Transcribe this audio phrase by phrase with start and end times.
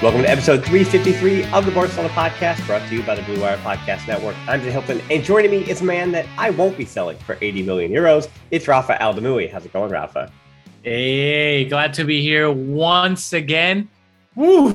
[0.00, 3.56] Welcome to episode 353 of the Barcelona Podcast, brought to you by the Blue Wire
[3.56, 4.36] Podcast Network.
[4.46, 7.36] I'm Jay Hilton, and joining me is a man that I won't be selling for
[7.40, 8.28] 80 million euros.
[8.52, 9.50] It's Rafa Aldamuy.
[9.50, 10.30] How's it going, Rafa?
[10.84, 13.88] Hey, glad to be here once again.
[14.36, 14.72] Woo!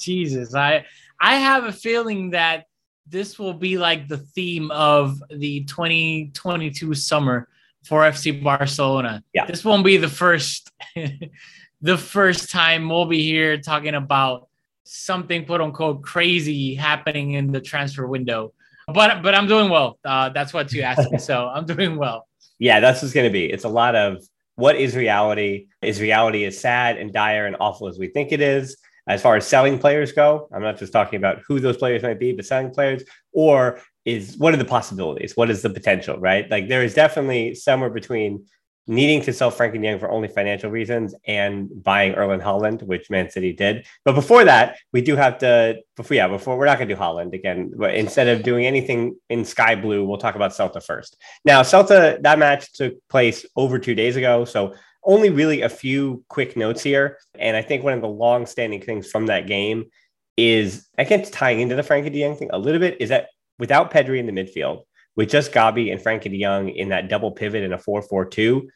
[0.00, 0.84] Jesus, I
[1.20, 2.64] I have a feeling that
[3.06, 7.46] this will be like the theme of the 2022 summer
[7.84, 9.22] for FC Barcelona.
[9.32, 9.46] Yeah.
[9.46, 10.72] This won't be the first
[11.80, 14.48] the first time we'll be here talking about
[14.84, 18.52] something quote unquote crazy happening in the transfer window.
[18.86, 19.98] But but I'm doing well.
[20.04, 22.26] Uh, that's what you asked me, so I'm doing well.
[22.58, 23.44] Yeah, that's what's going to be.
[23.46, 24.24] It's a lot of
[24.56, 25.68] what is reality?
[25.82, 28.76] Is reality as sad and dire and awful as we think it is?
[29.06, 32.18] As far as selling players go, I'm not just talking about who those players might
[32.18, 35.36] be, but selling players, or is what are the possibilities?
[35.36, 36.18] What is the potential?
[36.18, 36.50] Right?
[36.50, 38.44] Like there is definitely somewhere between
[38.88, 43.10] needing to sell Frenkie de Jong for only financial reasons and buying Erling Haaland, which
[43.10, 43.86] Man City did.
[44.04, 47.00] But before that, we do have to, before, yeah, before we're not going to do
[47.00, 51.18] Haaland again, but instead of doing anything in sky blue, we'll talk about Celta first.
[51.44, 54.46] Now, Celta, that match took place over two days ago.
[54.46, 54.74] So
[55.04, 57.18] only really a few quick notes here.
[57.38, 59.90] And I think one of the long standing things from that game
[60.36, 63.28] is, I guess, tying into the Frenkie de Jong thing a little bit, is that
[63.58, 64.84] without Pedri in the midfield,
[65.18, 68.24] with just Gavi and Frenkie de Jong in that double pivot in a 4 4
[68.24, 68.70] 2,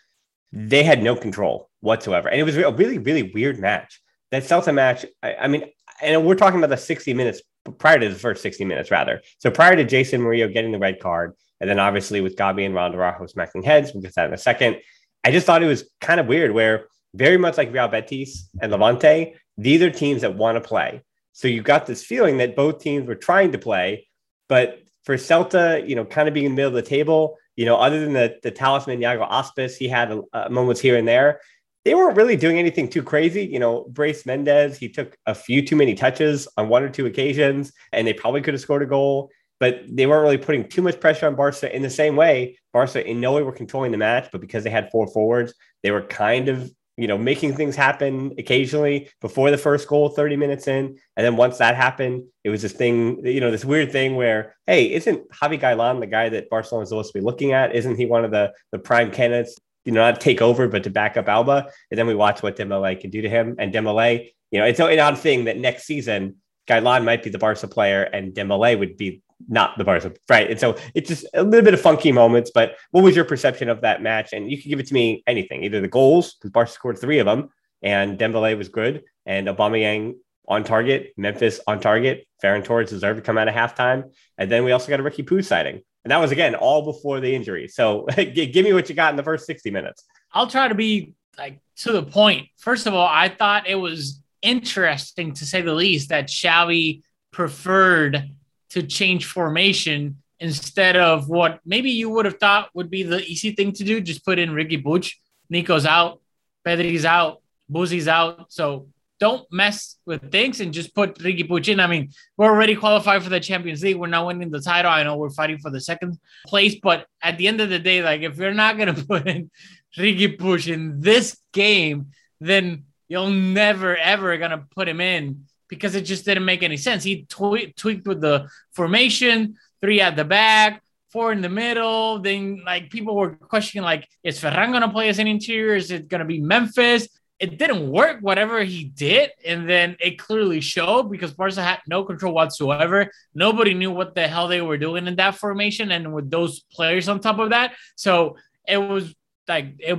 [0.50, 2.28] they had no control whatsoever.
[2.28, 4.02] And it was a really, really weird match.
[4.32, 5.66] That Celta match, I, I mean,
[6.02, 7.42] and we're talking about the 60 minutes
[7.78, 9.22] prior to the first 60 minutes, rather.
[9.38, 12.74] So prior to Jeison Murillo getting the red card, and then obviously with Gavi and
[12.74, 14.78] Ronald Araujo smacking heads, we'll get that in a second.
[15.22, 18.72] I just thought it was kind of weird where very much like Real Betis and
[18.72, 21.02] Levante, these are teams that want to play.
[21.34, 24.08] So you got this feeling that both teams were trying to play,
[24.48, 27.64] but for Celta, you know, kind of being in the middle of the table, you
[27.64, 30.12] know, other than the, the talisman Iago Aspas, he had
[30.50, 31.40] moments here and there.
[31.84, 33.44] They weren't really doing anything too crazy.
[33.44, 37.06] You know, Brais Méndez, he took a few too many touches on one or two
[37.06, 40.82] occasions, and they probably could have scored a goal, but they weren't really putting too
[40.82, 42.58] much pressure on Barca in the same way.
[42.72, 45.90] Barca in no way were controlling the match, but because they had four forwards, they
[45.90, 50.68] were kind of you know, making things happen occasionally before the first goal, 30 minutes
[50.68, 50.98] in.
[51.16, 54.56] And then once that happened, it was this thing, you know, this weird thing where,
[54.66, 57.74] hey, isn't Javi Galán the guy that Barcelona is supposed to be looking at?
[57.74, 60.90] Isn't he one of the, the prime candidates, you know, not take over, but to
[60.90, 61.66] back up Alba?
[61.90, 63.56] And then we watch what Dembele can do to him.
[63.58, 66.36] And Dembele, you know, it's an odd thing that next season,
[66.68, 70.50] Galán might be the Barca player and Dembele would be not the Barca, right?
[70.50, 72.50] And so it's just a little bit of funky moments.
[72.54, 74.32] But what was your perception of that match?
[74.32, 77.18] And you can give it to me anything, either the goals because Barca scored three
[77.18, 77.50] of them,
[77.82, 80.14] and Dembele was good, and Aubameyang
[80.48, 82.26] on target, Memphis on target.
[82.42, 85.24] Ferran Torres deserved to come out of halftime, and then we also got a Riqui
[85.24, 87.68] Puig sighting, and that was again all before the injury.
[87.68, 90.04] So give me what you got in the first sixty minutes.
[90.32, 92.48] I'll try to be like to the point.
[92.58, 98.30] First of all, I thought it was interesting to say the least that Xavi preferred
[98.72, 103.52] to change formation instead of what maybe you would have thought would be the easy
[103.52, 104.00] thing to do.
[104.00, 105.12] Just put in Riqui Puig.
[105.48, 106.20] Nico's out,
[106.66, 108.52] Pedri's out, Busi's out.
[108.52, 108.88] So
[109.20, 111.78] don't mess with things and just put Riqui Puig in.
[111.78, 113.96] I mean, we're already qualified for the Champions League.
[113.96, 114.90] We're not winning the title.
[114.90, 118.02] I know we're fighting for the second place, but at the end of the day,
[118.02, 119.50] like if you're not gonna put in
[119.96, 122.06] Riqui Puig in this game,
[122.40, 127.02] then you're never ever gonna put him in because it just didn't make any sense.
[127.02, 132.18] He tweaked, tweaked with the formation, three at the back, four in the middle.
[132.18, 135.74] Then like people were questioning like, is Ferran gonna play as an interior?
[135.74, 137.08] Is it gonna be Memphis?
[137.38, 142.04] It didn't work, whatever he did, and then it clearly showed because Barca had no
[142.04, 143.10] control whatsoever.
[143.34, 147.08] Nobody knew what the hell they were doing in that formation, and with those players
[147.08, 148.36] on top of that, so
[148.68, 149.14] it was
[149.48, 149.98] like it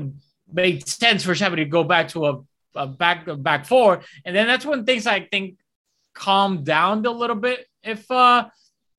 [0.54, 2.34] made sense for Xavi to go back to a,
[2.76, 5.58] a back a back four, and then that's when things I think
[6.14, 7.66] calmed down a little bit.
[7.84, 8.50] If uh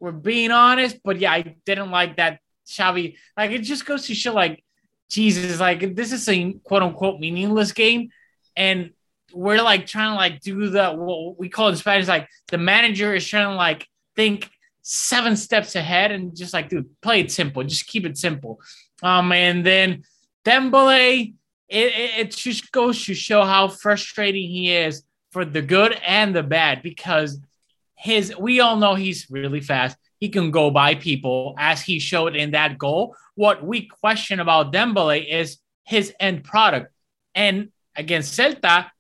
[0.00, 3.16] we're being honest, but yeah, I didn't like that Xavi.
[3.37, 4.62] Like it just goes to show, like
[5.08, 8.11] Jesus, like this is a quote unquote meaningless game,
[8.56, 8.90] and
[9.32, 13.14] we're like trying to like do the what we call in Spanish like the manager
[13.14, 14.49] is trying to like think
[14.82, 18.61] seven steps ahead and just like dude play it simple, just keep it simple.
[19.02, 20.05] Um, and then
[20.44, 21.34] Dembele,
[21.69, 25.02] it, it, it just goes to show how frustrating he is
[25.34, 27.40] for the good and the bad because
[27.96, 29.96] his we all know he's really fast.
[30.20, 33.16] He can go by people as he showed in that goal.
[33.34, 36.92] What we question about Dembele is his end product.
[37.34, 38.90] And against Celta,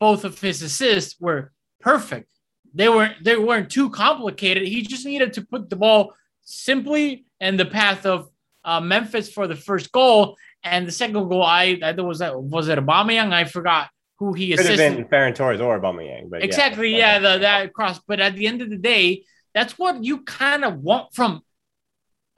[0.00, 2.28] both of his assists were perfect.
[2.74, 4.66] They weren't they weren't too complicated.
[4.66, 6.12] He just needed to put the ball
[6.42, 8.28] simply in the path of
[8.64, 12.34] uh, Memphis for the first goal, and the second goal, I I thought was that
[12.42, 13.32] was it Aubameyang?
[13.32, 14.80] I forgot who he Could assisted.
[14.80, 18.00] have been Ferran Torres or Aubameyang, but exactly, yeah, yeah the, that cross.
[18.06, 21.42] But at the end of the day, that's what you kind of want from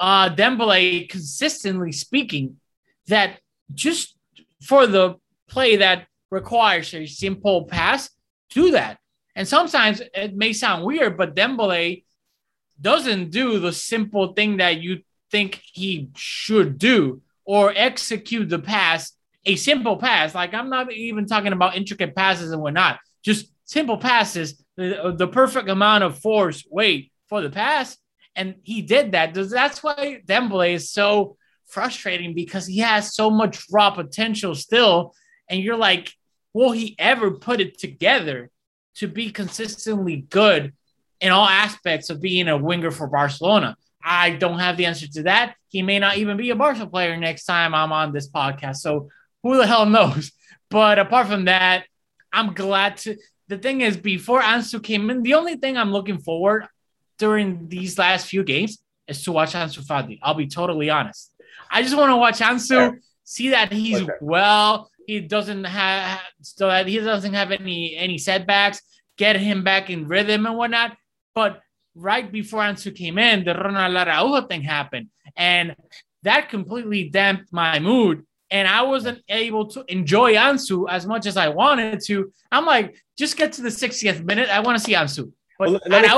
[0.00, 2.56] uh Dembele, consistently speaking.
[3.08, 3.38] That
[3.72, 4.16] just
[4.62, 5.16] for the
[5.48, 8.10] play that requires a simple pass,
[8.50, 8.98] do that.
[9.34, 12.04] And sometimes it may sound weird, but Dembele
[12.80, 19.12] doesn't do the simple thing that you think he should do or execute the pass,
[19.46, 20.34] a simple pass.
[20.34, 25.28] Like I'm not even talking about intricate passes and whatnot, just simple passes, the, the
[25.28, 27.96] perfect amount of force, weight for the pass.
[28.34, 29.32] And he did that.
[29.32, 35.14] That's why Dembele is so frustrating because he has so much raw potential still.
[35.48, 36.12] And you're like,
[36.52, 38.50] will he ever put it together
[38.96, 40.74] to be consistently good
[41.20, 43.76] in all aspects of being a winger for Barcelona?
[44.04, 45.56] I don't have the answer to that.
[45.68, 48.76] He may not even be a Barca player next time I'm on this podcast.
[48.76, 49.08] So
[49.46, 50.32] who the hell knows?
[50.70, 51.84] But apart from that,
[52.32, 53.16] I'm glad to.
[53.48, 56.66] The thing is, before Ansu came in, the only thing I'm looking forward
[57.18, 60.18] during these last few games is to watch Ansu Fati.
[60.22, 61.32] I'll be totally honest.
[61.70, 64.12] I just want to watch Ansu, see that he's okay.
[64.20, 64.90] well.
[65.06, 68.82] He doesn't have so that he doesn't have any any setbacks.
[69.16, 70.96] Get him back in rhythm and whatnot.
[71.34, 71.60] But
[71.94, 75.08] right before Ansu came in, the Ronald Araujo thing happened.
[75.36, 75.76] And
[76.24, 78.26] that completely damped my mood.
[78.50, 82.32] And I wasn't able to enjoy Ansu as much as I wanted to.
[82.52, 84.48] I'm like, just get to the 60th minute.
[84.48, 85.32] I want to see Ansu.
[85.58, 86.08] But well, let, me,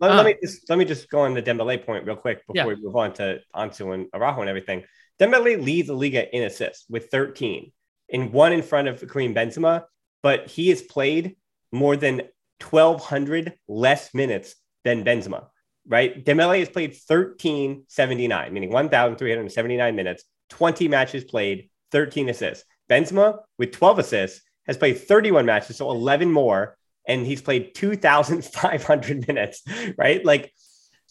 [0.00, 2.46] let, uh, let, me just let me just go on the Dembele point real quick
[2.46, 2.66] before yeah.
[2.66, 4.84] we move on to Ansu and Araujo and everything.
[5.18, 7.72] Dembele leads the Liga in assists with 13,
[8.10, 9.84] in one in front of Karim Benzema,
[10.22, 11.36] but he has played
[11.70, 12.22] more than
[12.60, 15.46] 1,200 less minutes than Benzema,
[15.86, 16.24] right?
[16.24, 22.64] Dembele has played 1379, meaning 1,379 minutes, 20 matches played, 13 assists.
[22.90, 29.28] Benzema, with 12 assists, has played 31 matches, so 11 more, and he's played 2,500
[29.28, 29.62] minutes,
[29.96, 30.24] right?
[30.24, 30.52] Like,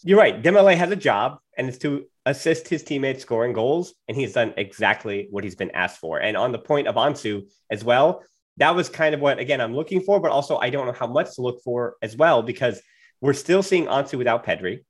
[0.02, 0.42] you're right.
[0.42, 4.54] Dembele has a job, and it's to assist his teammates scoring goals, and he's done
[4.56, 6.18] exactly what he's been asked for.
[6.18, 8.22] And on the point of Ansu as well,
[8.58, 11.06] that was kind of what, again, I'm looking for, but also I don't know how
[11.06, 12.80] much to look for as well, because
[13.20, 14.80] we're still seeing Ansu without Pedri,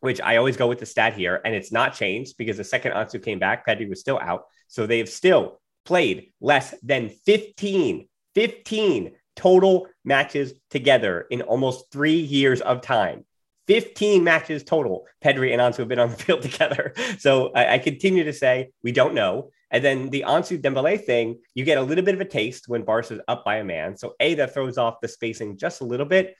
[0.00, 2.92] which I always go with the stat here, and it's not changed because the second
[2.92, 4.44] Ansu came back, Pedri was still out.
[4.68, 12.60] So they've still played less than 15, 15 total matches together in almost three years
[12.60, 13.24] of time.
[13.68, 15.06] 15 matches total.
[15.22, 16.92] Pedri and Ansu have been on the field together.
[17.18, 19.50] So I, I continue to say we don't know.
[19.70, 22.84] And then the Ansu Dembele thing, you get a little bit of a taste when
[22.84, 23.96] Barca's up by a man.
[23.96, 26.34] So A, that throws off the spacing just a little bit.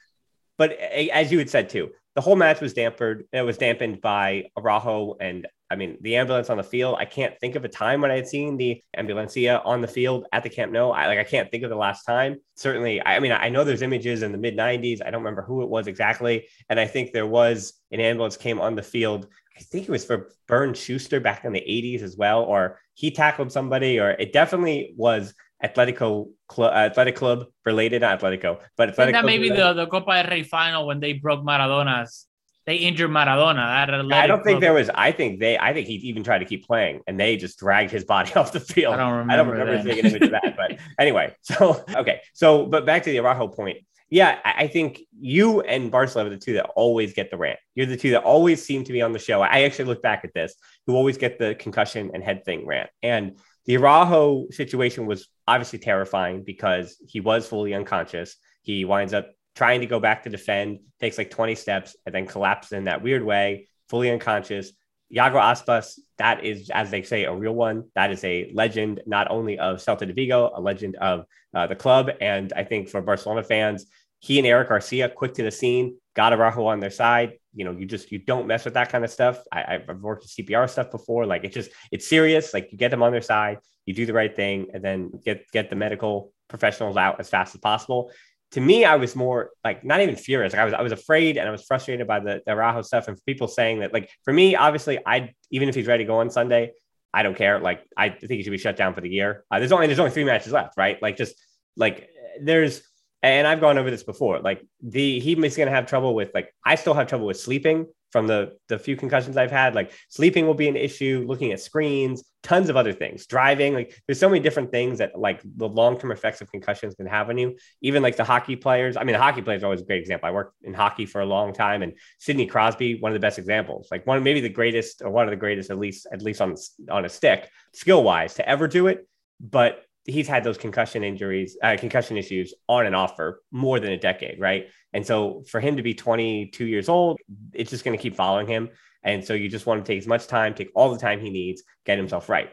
[0.57, 3.25] But as you had said too, the whole match was dampened.
[3.33, 6.97] It was dampened by Araujo and I mean the ambulance on the field.
[6.99, 10.27] I can't think of a time when I had seen the ambulancia on the field
[10.33, 10.91] at the Camp Nou.
[10.91, 12.37] I like I can't think of the last time.
[12.57, 15.01] Certainly, I mean I know there's images in the mid '90s.
[15.05, 18.61] I don't remember who it was exactly, and I think there was an ambulance came
[18.61, 19.27] on the field.
[19.57, 23.11] I think it was for Bernd Schuster back in the 80s as well, or he
[23.11, 25.35] tackled somebody, or it definitely was
[25.65, 30.23] Atletico Club, uh, Athletic Club related, not Atletico, but Athletic that maybe the, the Copa
[30.23, 32.28] del Rey final when they broke Maradona's,
[32.69, 34.13] they injured Maradona.
[34.13, 34.91] I don't think there was.
[34.95, 35.57] I think they.
[35.57, 38.53] I think he even tried to keep playing, and they just dragged his body off
[38.53, 38.93] the field.
[38.93, 39.33] I don't remember.
[39.33, 40.55] I don't remember seeing an image of that.
[40.55, 43.79] But anyway, so okay, so but back to the Araujo point.
[44.11, 47.59] Yeah, I think you and Barcelona are the two that always get the rant.
[47.75, 49.41] You're the two that always seem to be on the show.
[49.41, 50.55] I actually look back at this,
[50.87, 52.91] who always get the concussion and head thing rant.
[53.03, 58.37] And the Araujo situation was obviously terrifying because he was fully unconscious.
[58.63, 62.27] He winds up trying to go back to defend, takes like 20 steps, and then
[62.27, 64.71] collapses in that weird way, fully unconscious.
[65.13, 67.83] Iago Aspas, that is, as they say, a real one.
[67.97, 71.25] That is a legend, not only of Celta de Vigo, a legend of
[71.57, 72.09] uh, the club.
[72.21, 73.87] And I think for Barcelona fans,
[74.21, 77.33] he and Eric Garcia, quick to the scene, got Araujo on their side.
[77.53, 79.43] You know, you just you don't mess with that kind of stuff.
[79.51, 81.27] I, have worked with CPR stuff before.
[81.27, 82.55] Like it's just it's serious.
[82.55, 85.51] Like you get them on their side, you do the right thing, and then get
[85.51, 88.13] get the medical professionals out as fast as possible.
[88.53, 90.53] To me, I was more like not even furious.
[90.53, 93.07] Like I was I was afraid and I was frustrated by the, the Araujo stuff
[93.09, 96.21] and people saying that like for me, obviously, I even if he's ready to go
[96.21, 96.73] on Sunday,
[97.13, 97.59] I don't care.
[97.59, 99.45] Like I think he should be shut down for the year.
[99.51, 101.01] Uh, there's only there's only three matches left, right?
[101.03, 101.35] Like just
[101.77, 102.09] like
[102.41, 102.83] there's
[103.23, 104.41] and I've gone over this before.
[104.41, 107.87] Like the he's going to have trouble with like I still have trouble with sleeping
[108.11, 109.75] from the the few concussions I've had.
[109.75, 111.25] Like sleeping will be an issue.
[111.27, 113.27] Looking at screens, tons of other things.
[113.27, 116.95] Driving, like there's so many different things that like the long term effects of concussions
[116.95, 117.57] can have on you.
[117.83, 118.97] Even like the hockey players.
[118.97, 120.29] I mean, the hockey players are always a great example.
[120.29, 123.39] I worked in hockey for a long time, and Sidney Crosby, one of the best
[123.39, 123.89] examples.
[123.91, 126.41] Like one of maybe the greatest or one of the greatest at least at least
[126.41, 126.55] on
[126.91, 129.07] on a stick skill wise to ever do it.
[129.41, 133.93] But he's had those concussion injuries, uh, concussion issues on and off for more than
[133.93, 134.69] a decade, right?
[134.95, 137.19] And so for him to be 22 years old,
[137.53, 138.71] it's just going to keep following him.
[139.03, 141.31] And so you just want to take as much time, take all the time he
[141.31, 142.51] needs, get himself right.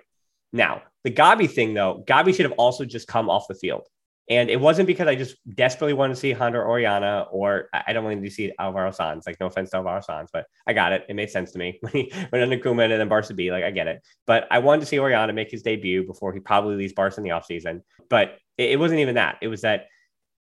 [0.51, 3.87] Now, the Gavi thing, though, Gavi should have also just come off the field.
[4.27, 8.03] And it wasn't because I just desperately wanted to see Jandro Orellana or I don't
[8.03, 9.27] want to see Alvaro Sanz.
[9.27, 11.05] Like, no offense to Alvaro Sanz, but I got it.
[11.07, 13.51] It made sense to me when he went under Koeman and then Barca B.
[13.51, 14.01] Like, I get it.
[14.25, 17.23] But I wanted to see Orellana make his debut before he probably leaves Barca in
[17.23, 17.81] the offseason.
[18.09, 19.37] But it, it wasn't even that.
[19.41, 19.87] It was that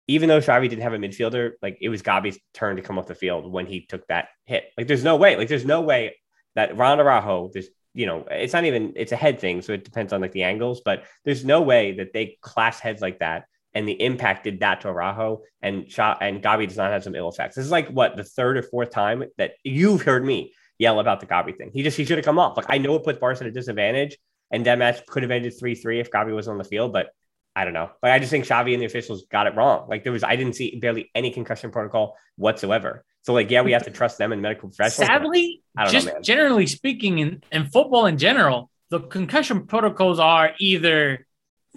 [0.06, 3.06] even though Xavi didn't have a midfielder, like it was Gavi's turn to come off
[3.06, 4.64] the field when he took that hit.
[4.78, 5.36] Like, there's no way.
[5.36, 6.16] Like, there's no way
[6.54, 9.84] that Ron Araujo, there's you know, it's not even it's a head thing, so it
[9.84, 13.44] depends on like the angles, but there's no way that they clash heads like that
[13.74, 17.14] and the impact did that to Araujo and shot and Gavi does not have some
[17.14, 17.56] ill effects.
[17.56, 21.20] This is like what the third or fourth time that you've heard me yell about
[21.20, 21.70] the Gavi thing.
[21.72, 22.56] He just he should have come off.
[22.56, 24.18] Like I know it puts Barca at a disadvantage,
[24.50, 27.10] and that match could have ended three three if Gavi was on the field, but
[27.54, 27.90] I don't know.
[28.02, 29.88] Like I just think Xavi and the officials got it wrong.
[29.88, 33.04] Like there was I didn't see barely any concussion protocol whatsoever.
[33.22, 35.06] So like yeah, we have to trust them and medical professionals.
[35.06, 41.26] Sadly, just know, generally speaking, in, in football in general, the concussion protocols are either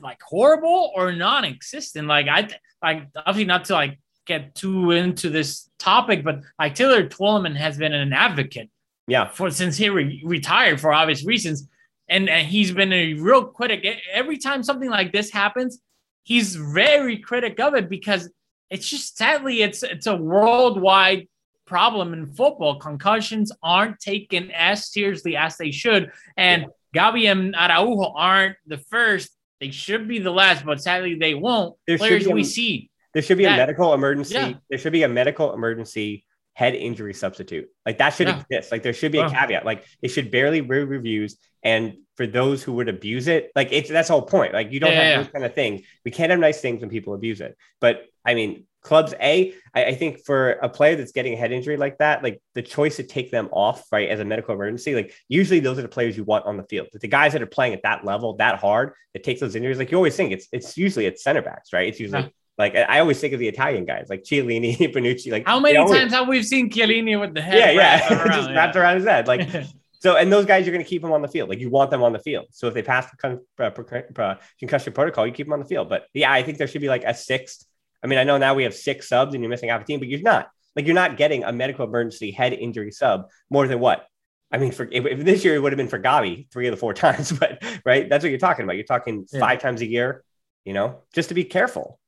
[0.01, 2.07] like horrible or non-existent.
[2.07, 2.47] Like I
[2.81, 7.77] like obviously not to like get too into this topic, but like Taylor Twellman has
[7.77, 8.69] been an advocate.
[9.07, 9.27] Yeah.
[9.27, 11.67] For since he re- retired for obvious reasons.
[12.07, 13.83] And, and he's been a real critic.
[14.11, 15.79] Every time something like this happens,
[16.23, 18.29] he's very critic of it because
[18.69, 21.27] it's just sadly it's it's a worldwide
[21.65, 22.79] problem in football.
[22.79, 26.11] Concussions aren't taken as seriously as they should.
[26.37, 29.34] And Gavi and Araujo aren't the first
[29.65, 31.75] they should be the last, but sadly they won't.
[31.87, 32.89] There Players we see.
[33.13, 34.35] There should be that, a medical emergency.
[34.35, 34.53] Yeah.
[34.69, 37.67] There should be a medical emergency head injury substitute.
[37.85, 38.41] Like that should yeah.
[38.41, 38.71] exist.
[38.71, 39.65] Like there should be a caveat.
[39.65, 41.37] Like it should barely be reviews.
[41.63, 44.53] And for those who would abuse it, like it's that's the whole point.
[44.53, 45.81] Like you don't yeah, have those kind of things.
[46.03, 47.57] We can't have nice things when people abuse it.
[47.81, 51.51] But I mean, clubs A, I, I think for a player that's getting a head
[51.51, 54.93] injury like that, like the choice to take them off, right, as a medical emergency,
[54.93, 56.87] like usually those are the players you want on the field.
[56.93, 59.91] the guys that are playing at that level, that hard, that takes those injuries, like
[59.91, 61.89] you always think it's it's usually it's center backs, right?
[61.89, 62.31] It's usually.
[62.57, 65.29] Like I always think of the Italian guys, like Chiellini, Bonucci.
[65.29, 67.57] Like how many always, times have we seen Chiellini with the head?
[67.57, 68.55] Yeah, yeah, around, just yeah.
[68.55, 69.27] wrapped around his head.
[69.27, 69.49] Like
[69.99, 71.49] so, and those guys you're going to keep them on the field.
[71.49, 72.45] Like you want them on the field.
[72.51, 75.65] So if they pass the con- uh, uh, concussion protocol, you keep them on the
[75.65, 75.89] field.
[75.89, 77.65] But yeah, I think there should be like a sixth
[78.05, 79.97] I mean, I know now we have six subs and you're missing half a team,
[79.97, 80.51] but you're not.
[80.75, 84.05] Like you're not getting a medical emergency head injury sub more than what?
[84.51, 86.71] I mean, for if, if this year it would have been for Gavi three of
[86.71, 88.75] the four times, but right, that's what you're talking about.
[88.75, 89.39] You're talking yeah.
[89.39, 90.23] five times a year,
[90.65, 91.99] you know, just to be careful.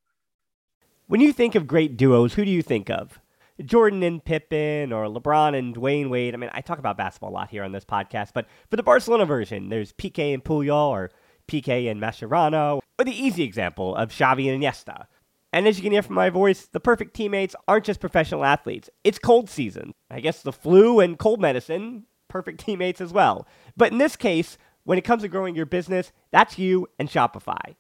[1.08, 3.20] When you think of great duos, who do you think of?
[3.66, 6.36] Jordan and Pippen or LeBron and Dwyane Wade.
[6.36, 8.84] I mean, I talk about basketball a lot here on this podcast, but for the
[8.84, 11.10] Barcelona version, there's Piqué and Puyol or
[11.48, 15.08] Piqué and Mascherano, or the easy example of Xavi and Iniesta.
[15.54, 18.90] And as you can hear from my voice, the perfect teammates aren't just professional athletes.
[19.04, 19.94] It's cold season.
[20.12, 23.48] I guess the flu and cold medicine, perfect teammates as well.
[23.76, 27.76] But in this case, when it comes to growing your business, that's you and Shopify.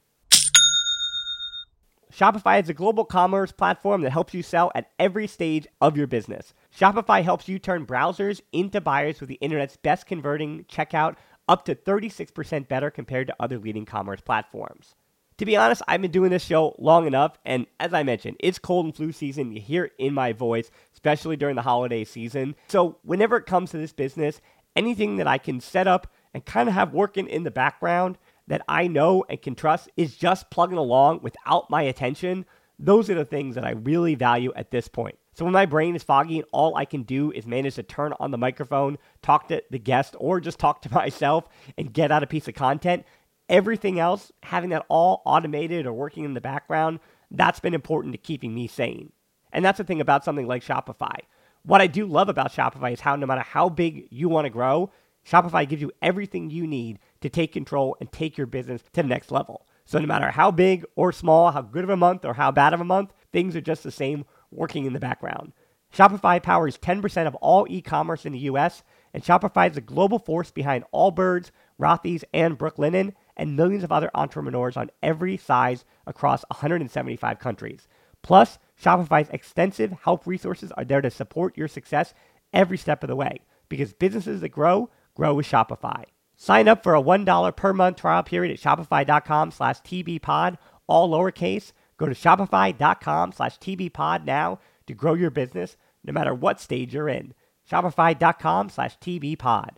[2.11, 6.07] Shopify is a global commerce platform that helps you sell at every stage of your
[6.07, 6.53] business.
[6.75, 11.15] Shopify helps you turn browsers into buyers with the internet's best converting checkout
[11.47, 14.95] up to 36% better compared to other leading commerce platforms.
[15.37, 18.57] To be honest, I've been doing this show long enough, and as I mentioned, it's
[18.57, 19.51] cold and flu season.
[19.51, 22.55] You hear it in my voice, especially during the holiday season.
[22.69, 24.41] So, whenever it comes to this business,
[24.75, 28.17] anything that I can set up and kind of have working in the background
[28.47, 32.45] that I know and can trust is just plugging along without my attention,
[32.79, 35.19] those are the things that I really value at this point.
[35.33, 38.13] So when my brain is foggy and all I can do is manage to turn
[38.19, 42.23] on the microphone, talk to the guest, or just talk to myself and get out
[42.23, 43.05] a piece of content,
[43.49, 46.99] everything else, having that all automated or working in the background,
[47.31, 49.11] that's been important to keeping me sane.
[49.51, 51.19] And that's the thing about something like Shopify.
[51.63, 54.49] What I do love about Shopify is how no matter how big you want to
[54.49, 54.91] grow,
[55.25, 59.07] Shopify gives you everything you need to take control and take your business to the
[59.07, 59.67] next level.
[59.85, 62.73] So no matter how big or small, how good of a month or how bad
[62.73, 65.53] of a month, things are just the same working in the background.
[65.93, 70.51] Shopify powers 10% of all e-commerce in the US, and Shopify is the global force
[70.51, 77.39] behind Allbirds, Rothy's, and Brooklinen, and millions of other entrepreneurs on every size across 175
[77.39, 77.87] countries.
[78.21, 82.13] Plus, Shopify's extensive help resources are there to support your success
[82.51, 83.39] every step of the way,
[83.69, 86.03] because businesses that grow, grow with Shopify.
[86.35, 91.71] Sign up for a $1 per month trial period at shopify.com slash tbpod, all lowercase.
[91.97, 97.09] Go to shopify.com slash tbpod now to grow your business no matter what stage you're
[97.09, 97.33] in.
[97.69, 99.77] Shopify.com slash tbpod.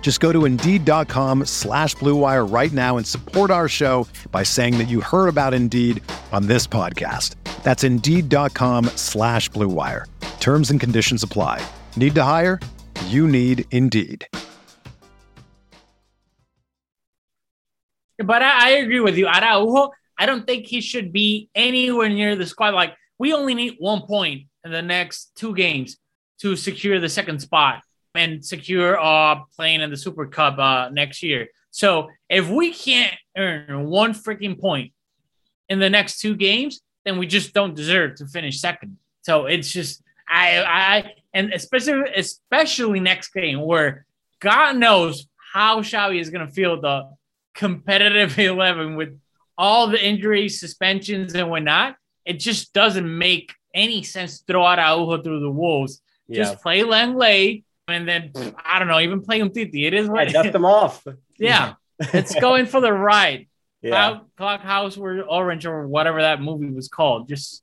[0.00, 4.88] Just go to Indeed.com slash BlueWire right now and support our show by saying that
[4.88, 7.34] you heard about Indeed on this podcast.
[7.62, 10.06] That's Indeed.com slash BlueWire.
[10.40, 11.62] Terms and conditions apply.
[11.96, 12.58] Need to hire?
[13.08, 14.26] You need Indeed.
[18.16, 19.26] But I, I agree with you.
[19.26, 22.74] Araujo, I don't think he should be anywhere near the squad.
[22.74, 25.98] Like, we only need one point in the next two games
[26.40, 27.82] to secure the second spot
[28.14, 31.48] and secure uh playing in the Super Cup uh next year.
[31.70, 34.92] So if we can't earn one freaking point
[35.68, 38.98] in the next two games, then we just don't deserve to finish second.
[39.22, 44.06] So it's just I I and especially especially next game where
[44.40, 47.10] God knows how Xavi is gonna feel the
[47.54, 49.18] competitive 11 with
[49.56, 54.78] all the injuries, suspensions, and whatnot, it just doesn't make any sense to throw out
[54.78, 56.00] Araujo through the wolves.
[56.28, 56.44] Yeah.
[56.44, 58.32] Just play Lenglet and then
[58.64, 59.86] I don't know, even play Umtiti.
[59.86, 61.04] It is what yeah, dust them off.
[61.38, 63.46] yeah, it's going for the ride.
[63.80, 64.18] Yeah.
[64.36, 67.28] Clock House or Orange or whatever that movie was called.
[67.28, 67.62] Just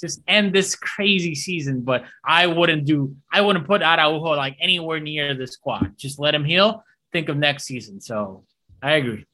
[0.00, 1.82] just end this crazy season.
[1.82, 5.96] But I wouldn't do I wouldn't put Araujo like anywhere near the squad.
[5.96, 6.82] Just let him heal.
[7.12, 8.00] Think of next season.
[8.00, 8.46] So
[8.82, 9.26] I agree.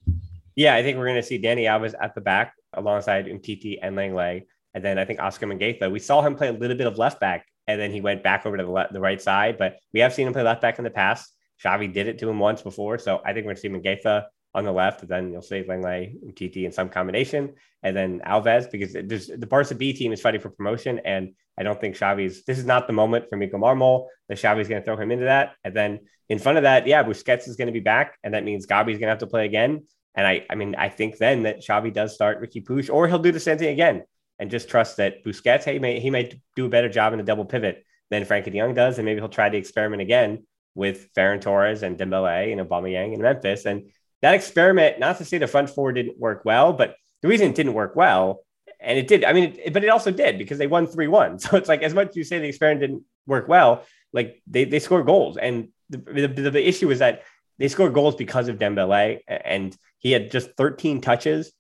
[0.55, 3.97] Yeah, I think we're going to see Dani Alves at the back alongside Umtiti and
[3.97, 4.45] Lenglet.
[4.75, 7.19] And then I think Oscar Mingueza, we saw him play a little bit of left
[7.19, 9.59] back and then he went back over to the, le- the right side.
[9.59, 11.33] But we have seen him play left back in the past.
[11.63, 12.99] Xavi did it to him once before.
[12.99, 14.25] So I think we're going to see Mingueza
[14.55, 15.07] on the left.
[15.07, 19.75] Then you'll see Lenglet, and TT in some combination, and then Alves because the Barca
[19.75, 22.45] B team is fighting for promotion, and I don't think Xavi's.
[22.45, 24.07] This is not the moment for Mika Mármol.
[24.29, 27.03] The Xavi's going to throw him into that, and then in front of that, yeah,
[27.03, 29.45] Busquets is going to be back, and that means Gavi's going to have to play
[29.45, 29.85] again.
[30.15, 33.19] And I, I mean, I think then that Xavi does start Riqui Puig, or he'll
[33.19, 34.05] do the same thing again,
[34.39, 37.25] and just trust that Busquets, hey, may, he may do a better job in the
[37.25, 40.45] double pivot than Frenkie De Jong does, and maybe he'll try the experiment again
[40.75, 43.65] with Ferran Torres and Dembele and Aubameyang in Memphis.
[43.65, 43.91] And
[44.23, 47.55] that experiment, not to say the front four didn't work well, but the reason it
[47.55, 48.41] didn't work well,
[48.81, 51.39] and it did, I mean, it, but it also did because they won 3 1.
[51.41, 54.65] So it's like, as much as you say the experiment didn't work well, like they,
[54.65, 55.37] they scored goals.
[55.37, 57.23] And the, the, the issue is that
[57.59, 61.53] they scored goals because of Dembele, and he had just 13 touches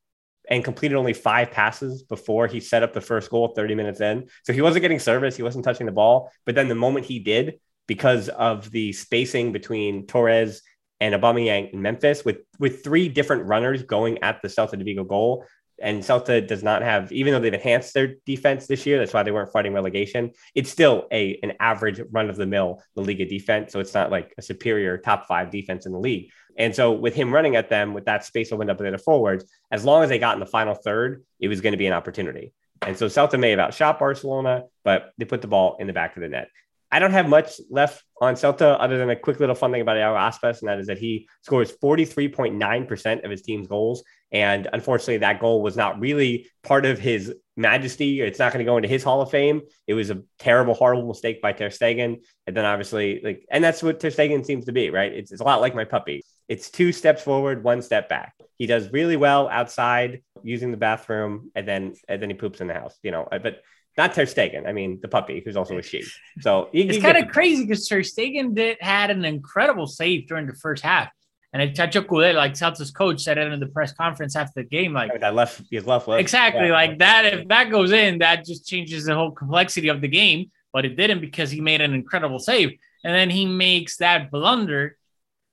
[0.51, 4.29] and completed only five passes before he set up the first goal 30 minutes in.
[4.45, 6.31] So he wasn't getting service, he wasn't touching the ball.
[6.45, 10.63] But then the moment he did, because of the spacing between Torres
[11.01, 15.05] and Aubameyang in Memphis, with with three different runners going at the Celta de Vigo
[15.05, 15.45] goal,
[15.81, 19.23] and Celta does not have, even though they've enhanced their defense this year, that's why
[19.23, 20.31] they weren't fighting relegation.
[20.55, 24.11] It's still a an average run of the mill La Liga defense, so it's not
[24.11, 26.31] like a superior top five defense in the league.
[26.57, 29.45] And so with him running at them with that space opened up in the forwards,
[29.71, 31.93] as long as they got in the final third, it was going to be an
[31.93, 32.53] opportunity.
[32.83, 36.17] And so Celta may have outshot Barcelona, but they put the ball in the back
[36.17, 36.49] of the net.
[36.95, 39.97] I don't have much left on Celta other than a quick little fun thing about
[39.97, 44.05] Iago Aspas, and that is that he scores 43.9% of his team's goals.
[44.35, 48.21] And unfortunately, that goal was not really part of his majesty.
[48.21, 49.63] It's not going to go into his Hall of Fame.
[49.87, 52.17] It was a terrible, horrible mistake by Ter Stegen.
[52.49, 55.13] And then obviously, like, and that's what Ter Stegen seems to be, right?
[55.13, 56.25] It's, it's a lot like my puppy.
[56.49, 58.35] It's two steps forward, one step back.
[58.59, 62.67] He does really well outside using the bathroom, and then and then he poops in
[62.67, 63.23] the house, you know.
[63.31, 63.63] Uh, but
[63.97, 64.67] not Ter Stegen.
[64.67, 66.05] I mean, the puppy, who's also a she.
[66.41, 70.55] So it's kind of crazy because Ter Stegen did had an incredible save during the
[70.55, 71.09] first half.
[71.55, 74.69] And if Chacho Coudet, like Celta's coach, said it in the press conference after the
[74.69, 76.21] game, like that left, his left leg.
[76.21, 76.73] Exactly, yeah.
[76.73, 77.25] like that.
[77.27, 80.51] If that goes in, that just changes the whole complexity of the game.
[80.73, 82.71] But it didn't because he made an incredible save,
[83.05, 84.97] and then he makes that blunder,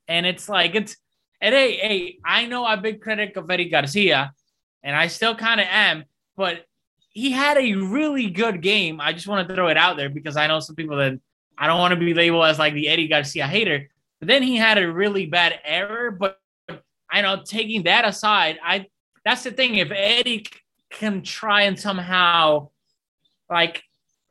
[0.07, 0.97] and it's like it's.
[1.39, 4.33] And hey, hey, I know I'm a big critic of Eric Garcia,
[4.81, 6.65] and I still kind of am, but
[7.11, 8.99] he had a really good game.
[8.99, 11.13] I just want to throw it out there because I know some people that
[11.57, 13.89] I don't want to be labeled as like the Eric Garcia hater.
[14.21, 16.11] But then he had a really bad error.
[16.11, 16.39] But
[17.11, 18.85] I know taking that aside, I
[19.25, 19.75] that's the thing.
[19.75, 22.69] If Eric can try and somehow
[23.49, 23.83] like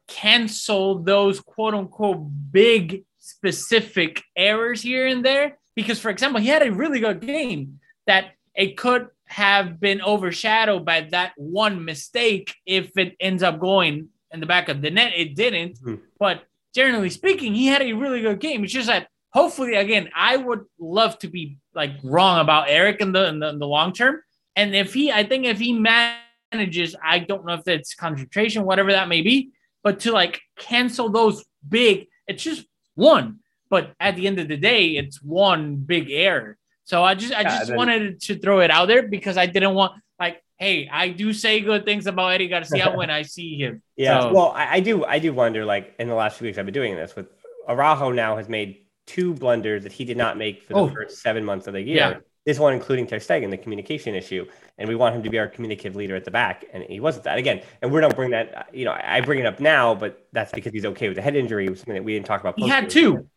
[0.07, 6.66] cancel those quote unquote big specific errors here and there, because for example, he had
[6.66, 12.96] a really good game that it could have been overshadowed by that one mistake if
[12.96, 15.12] it ends up going in the back of the net.
[15.16, 15.81] It didn't.
[15.81, 15.96] Mm-hmm.
[16.18, 18.62] But generally speaking, he had a really good game.
[18.62, 23.12] It's just that hopefully, again, I would love to be like wrong about Eric in
[23.12, 24.21] the in the, in the long term.
[24.57, 28.93] And if he, I think if he manages, I don't know if it's concentration, whatever
[28.93, 29.51] that may be,
[29.83, 33.38] but to like cancel those big, it's just one.
[33.71, 36.59] But at the end of the day, it's one big error.
[36.85, 39.47] So I just I yeah, just then, wanted to throw it out there because I
[39.47, 43.57] didn't want like, hey, I do say good things about Eric Garcia when I see
[43.57, 43.81] him.
[43.97, 44.23] Yeah.
[44.23, 46.66] So, well, I, I, do I do wonder like in the last few weeks I've
[46.66, 47.29] been doing this with
[47.69, 51.18] Araujo now has made two blunders that he did not make for the oh, first
[51.18, 51.96] seven months of the year.
[51.96, 52.14] Yeah.
[52.46, 54.46] This one including Ter Stegen, the communication issue,
[54.79, 57.25] and we want him to be our communicative leader at the back, and he wasn't
[57.25, 57.61] that again.
[57.83, 60.73] And we're not bring that, you know, I bring it up now, but that's because
[60.73, 62.59] he's okay with the head injury, something that we didn't talk about.
[62.59, 63.29] He had two.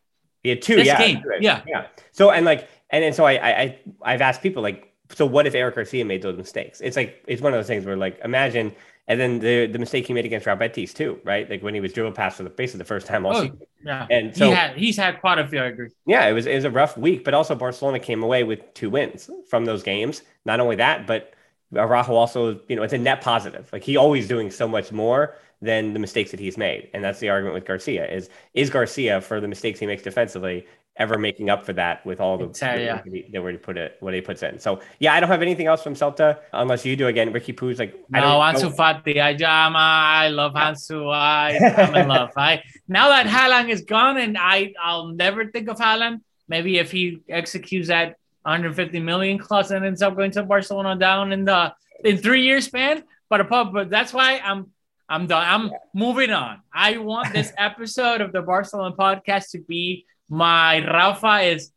[0.44, 0.76] He had two.
[0.76, 1.22] This yeah, game.
[1.40, 1.62] Yeah.
[1.68, 1.88] Yeah.
[2.12, 5.56] So and like and, and so I, I I've asked people like, so what if
[5.56, 6.80] Eric Garcia made those mistakes?
[6.80, 8.74] It's like it's one of those things where like imagine
[9.08, 11.50] and then the the mistake he made against Real Betis too, right?
[11.50, 13.60] Like when he was dribbled past for the basically the first time all oh, season.
[13.86, 15.60] Yeah, and so he had, he's had quite a few.
[15.60, 15.89] I agree.
[16.06, 18.89] Yeah, it was it was a rough week, but also Barcelona came away with two
[18.89, 20.22] wins from those games.
[20.46, 21.34] Not only that, but
[21.76, 23.70] Araujo also, you know, it's a net positive.
[23.74, 27.20] Like he always doing so much more than the mistakes that he's made, and that's
[27.20, 28.10] the argument with Garcia.
[28.10, 30.66] Is is Garcia for the mistakes he makes defensively
[30.98, 33.02] ever making up for that with all the yeah.
[33.32, 34.60] that were put it what he puts in.
[34.60, 37.34] So yeah, I don't have anything else from Celta unless you do again.
[37.34, 39.20] Riqui Puig like no Ansu Fati.
[39.20, 39.34] I
[39.66, 41.12] um, I love Ansu.
[41.12, 42.32] I am in love.
[42.38, 46.22] I now that Haaland is gone and I I'll never think of Haaland.
[46.48, 51.32] Maybe if he executes that 150 million clause and ends up going to Barcelona down
[51.32, 53.04] in the in three year span.
[53.30, 54.70] But but that's why I'm
[55.10, 55.44] I'm done.
[55.44, 56.62] I'm moving on.
[56.72, 61.72] I want this episode of the Barcelona podcast to be my Rafa is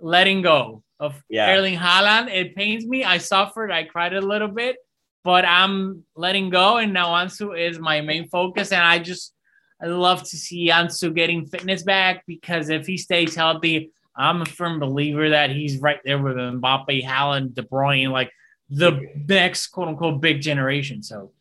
[0.00, 1.50] letting go of yeah.
[1.54, 2.32] Erling Haaland.
[2.32, 3.04] It pains me.
[3.04, 3.70] I suffered.
[3.70, 4.76] I cried a little bit,
[5.22, 6.78] but I'm letting go.
[6.78, 8.72] And now Ansu is my main focus.
[8.72, 9.34] And I just,
[9.82, 14.46] I love to see Ansu getting fitness back because if he stays healthy, I'm a
[14.46, 18.30] firm believer that he's right there with Mbappe, Haaland, De Bruyne, like
[18.70, 21.02] the next quote unquote big generation.
[21.02, 21.32] So,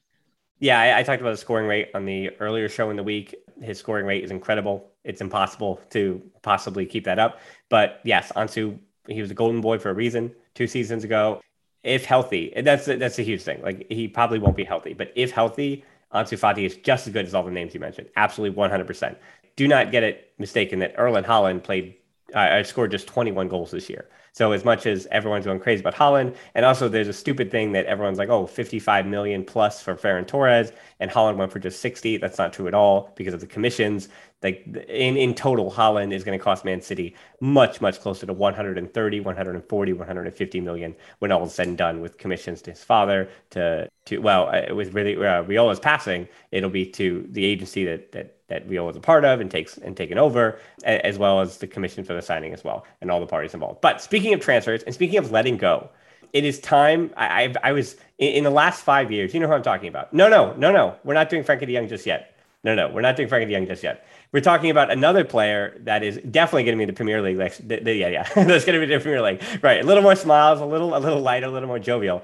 [0.60, 3.36] yeah, I, I talked about the scoring rate on the earlier show in the week.
[3.62, 4.92] His scoring rate is incredible.
[5.04, 7.39] It's impossible to possibly keep that up.
[7.70, 11.42] But yes, Ansu, he was a golden boy for a reason two seasons ago.
[11.84, 13.62] If healthy, that's that's a huge thing.
[13.62, 17.26] Like he probably won't be healthy, but if healthy, Ansu Fati is just as good
[17.26, 18.08] as all the names you mentioned.
[18.16, 19.16] Absolutely 100%.
[19.56, 21.96] Do not get it mistaken that Erling Haaland played,
[22.34, 24.08] uh, scored just 21 goals this year.
[24.32, 27.72] So as much as everyone's going crazy about Haaland, and also there's a stupid thing
[27.74, 31.80] that everyone's like, oh, 55 million plus for Ferran Torres, and Haaland went for just
[31.82, 32.18] 60.
[32.18, 34.10] That's not true at all because of the commissions.
[34.43, 38.34] Like in, in total, Haaland is going to cost Man City much, much closer to
[38.34, 43.29] 130, 140, 150 million when all is said and done with commissions to his father,
[43.51, 48.12] to to well, uh, with really uh, Raiola's passing, it'll be to the agency that
[48.12, 51.58] that that Viola was a part of and takes and taken over, as well as
[51.58, 53.82] the commission for the signing as well, and all the parties involved.
[53.82, 55.89] But speaking of transfers and speaking of letting go,
[56.34, 57.12] it is time.
[57.15, 59.34] I I, I was in, in, the last five years.
[59.34, 60.13] You know who I'm talking about?
[60.13, 60.95] No, no, no, no.
[61.03, 62.36] We're not doing Frenkie De Jong just yet.
[62.63, 64.06] No, no, we're not doing Frenkie De Jong just yet.
[64.34, 67.38] We're talking about another player that is definitely going to be in the Premier League.
[67.38, 69.43] Like, the, the, yeah, yeah, that's going to be the Premier League.
[69.62, 72.24] Right, a little more smiles, a little, a little lighter, a little more jovial.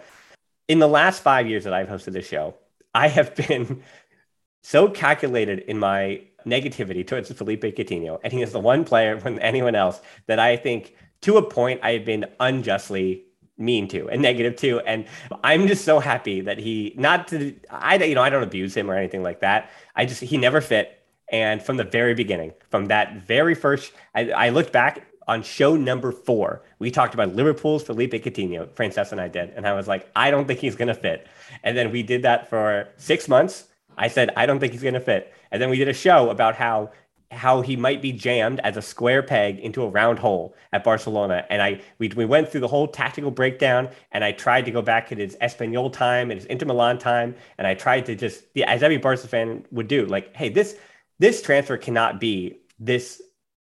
[0.67, 2.55] In the last five years that I've hosted this show,
[2.95, 3.83] I have been
[4.63, 9.37] so calculated in my negativity towards Felipe Coutinho, and he is the one player from
[9.39, 13.25] anyone else that I think, to a point, I have been unjustly
[13.59, 14.79] mean to and negative to.
[14.79, 15.05] And
[15.43, 18.89] I'm just so happy that he not to I you know I don't abuse him
[18.89, 19.69] or anything like that.
[19.95, 20.98] I just he never fit.
[21.31, 25.75] And from the very beginning, from that very first, I, I looked back on show
[25.75, 26.63] number four.
[26.79, 29.51] We talked about Liverpool's Felipe Coutinho, Frances and I did.
[29.51, 31.27] And I was like, I don't think he's going to fit.
[31.63, 33.65] And then we did that for six months.
[33.95, 35.33] I said, I don't think he's going to fit.
[35.51, 36.91] And then we did a show about how
[37.31, 41.45] how he might be jammed as a square peg into a round hole at Barcelona.
[41.51, 44.81] And I we, we went through the whole tactical breakdown and I tried to go
[44.81, 47.35] back at his Espanyol time and his Inter Milan time.
[47.59, 50.77] And I tried to just, as every Barca fan would do, like, hey, this
[51.19, 53.21] this transfer cannot be this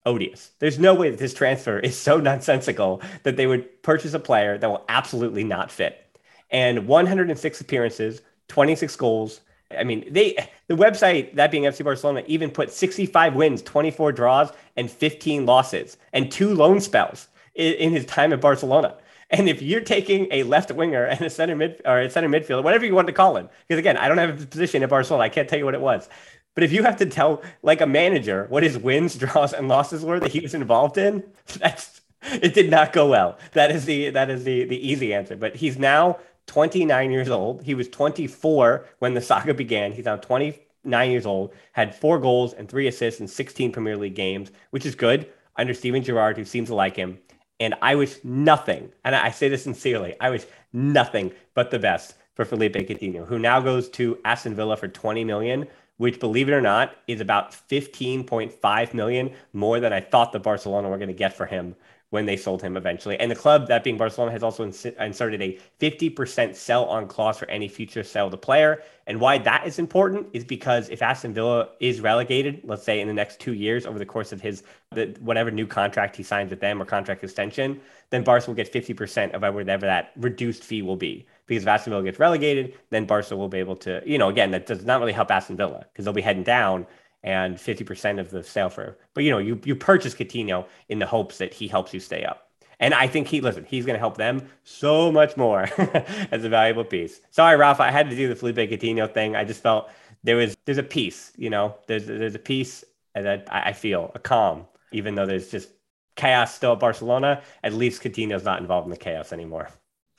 [0.05, 0.53] odious.
[0.59, 4.59] There's no way that this transfer is so nonsensical that they would purchase a player
[4.59, 6.19] that will absolutely not fit.
[6.51, 9.41] And 106 appearances, 26 goals.
[9.77, 14.51] I mean, they the website that being FC Barcelona even put 65 wins, 24 draws,
[14.77, 18.97] and 15 losses, and two loan spells in, in his time at Barcelona.
[19.31, 22.63] And if you're taking a left winger and a center mid or a center midfielder,
[22.63, 25.25] whatever you want to call him, because again, I don't have a position at Barcelona,
[25.25, 26.09] I can't tell you what it was.
[26.57, 30.05] But if you have to tell like a manager what his wins, draws, and losses
[30.05, 31.23] were that he was involved in,
[31.59, 32.01] that's
[32.33, 33.39] it did not go well.
[33.53, 35.37] That is the that is the the easy answer.
[35.37, 37.63] But he's now 29 years old.
[37.63, 39.93] He was 24 when the saga began.
[39.93, 41.53] He's now 29 years old.
[41.73, 45.75] Had four goals and three assists in 16 Premier League games, which is good under
[45.75, 47.19] Steven Gerrard, who seems to like him.
[47.61, 52.15] And I wish nothing, and I say this sincerely, I wish nothing but the best
[52.35, 56.53] for Felipe Coutinho, who now goes to Aston Villa for 20 million which believe it
[56.53, 61.15] or not is about 15.5 million more than I thought the Barcelona were going to
[61.15, 61.75] get for him
[62.17, 63.21] when they sold him eventually.
[63.21, 67.37] And the club, that being Barcelona, has also ins- inserted a 50% sell on clause
[67.37, 68.83] for any future sale the player.
[69.07, 73.07] And why that is important is because if Aston Villa is relegated, let's say in
[73.07, 76.49] the next two years over the course of his the, whatever new contract he signs
[76.49, 80.81] with them or contract extension, then Barca will get 50% of whatever that reduced fee
[80.81, 84.17] will be because if Aston Villa gets relegated, then Barca will be able to, you
[84.17, 86.87] know, again, that does not really help Aston Villa because they'll be heading down
[87.27, 91.07] and 50% of the sale for, but you know, you, you purchase Coutinho in the
[91.07, 92.49] hopes that he helps you stay up.
[92.79, 95.63] And I think he, listen, he's going to help them so much more
[96.31, 97.21] as a valuable piece.
[97.31, 99.35] Sorry, Ralph, I had to do the Felipe Coutinho thing.
[99.35, 99.91] I just felt
[100.23, 102.85] there was, there's a piece, you know, there's, there's a piece
[103.15, 105.71] that I feel a calm, even though there's just
[106.17, 107.43] chaos still at Barcelona.
[107.65, 109.71] At least Coutinho's not involved in the chaos anymore.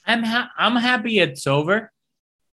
[0.06, 1.92] I'm ha- I'm happy it's over.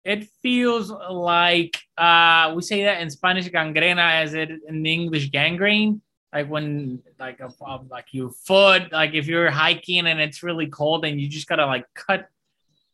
[0.05, 6.03] It feels like uh, we say that in Spanish gangrena as it in English gangrene.
[6.33, 7.49] Like when like a,
[7.89, 11.65] like your foot, like if you're hiking and it's really cold and you just gotta
[11.65, 12.29] like cut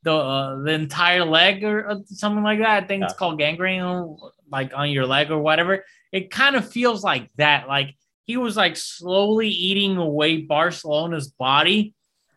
[0.02, 2.84] the uh, the entire leg or, or, something like that.
[2.84, 3.06] I think yeah.
[3.06, 4.16] it's called gangrene,
[4.50, 5.84] like on your leg or whatever.
[6.12, 7.68] It kind of feels like that.
[7.68, 11.94] Like he was like slowly eating away Barcelona's body,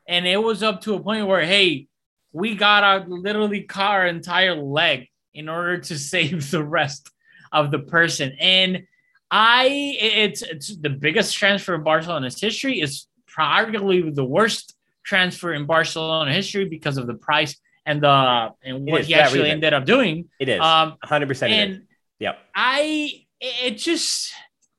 [0.08, 1.88] and it was up to a point where hey,
[2.34, 7.10] we got to literally cut our entire leg in order to save the rest
[7.52, 8.36] of the person.
[8.40, 8.84] And
[9.32, 12.82] I, it's it's the biggest transfer in Barcelona's history.
[12.82, 18.86] Is probably the worst transfer in Barcelona history because of the price and the and
[18.86, 20.30] what he actually ended up doing.
[20.40, 21.28] It is um, 100.
[21.28, 21.82] percent And
[22.20, 24.34] yep, I it just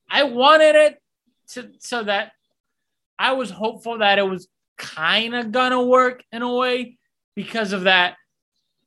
[0.09, 1.03] I wanted it
[1.49, 2.33] to so that
[3.19, 6.97] I was hopeful that it was kind of gonna work in a way
[7.35, 8.16] because of that.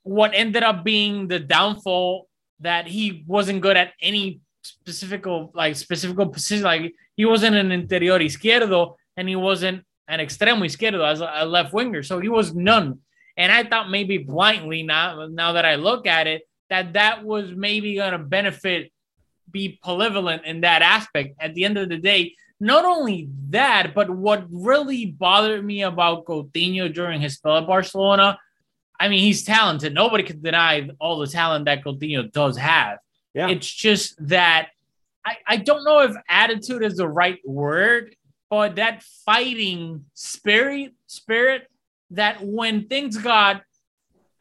[0.04, 2.28] What ended up being the downfall
[2.62, 6.64] that he wasn't good at any specific like specific position.
[6.64, 11.74] Like he wasn't an interior izquierdo and he wasn't an extremo izquierdo as a left
[11.74, 12.04] winger.
[12.04, 13.00] So he was none.
[13.36, 17.52] And I thought maybe blindly now, now that I look at it, that that was
[17.56, 18.92] maybe going to benefit,
[19.50, 21.36] be polyvalent in that aspect.
[21.40, 26.26] At the end of the day, not only that, but what really bothered me about
[26.26, 28.40] Coutinho during his spell at Barcelona,
[29.00, 29.94] I mean, he's talented.
[29.94, 32.98] Nobody can deny all the talent that Coutinho does have.
[33.34, 33.50] Yeah.
[33.50, 34.70] It's just that
[35.24, 38.16] I, I don't know if attitude is the right word,
[38.50, 41.68] but that fighting spirit spirit
[42.12, 43.62] that when things got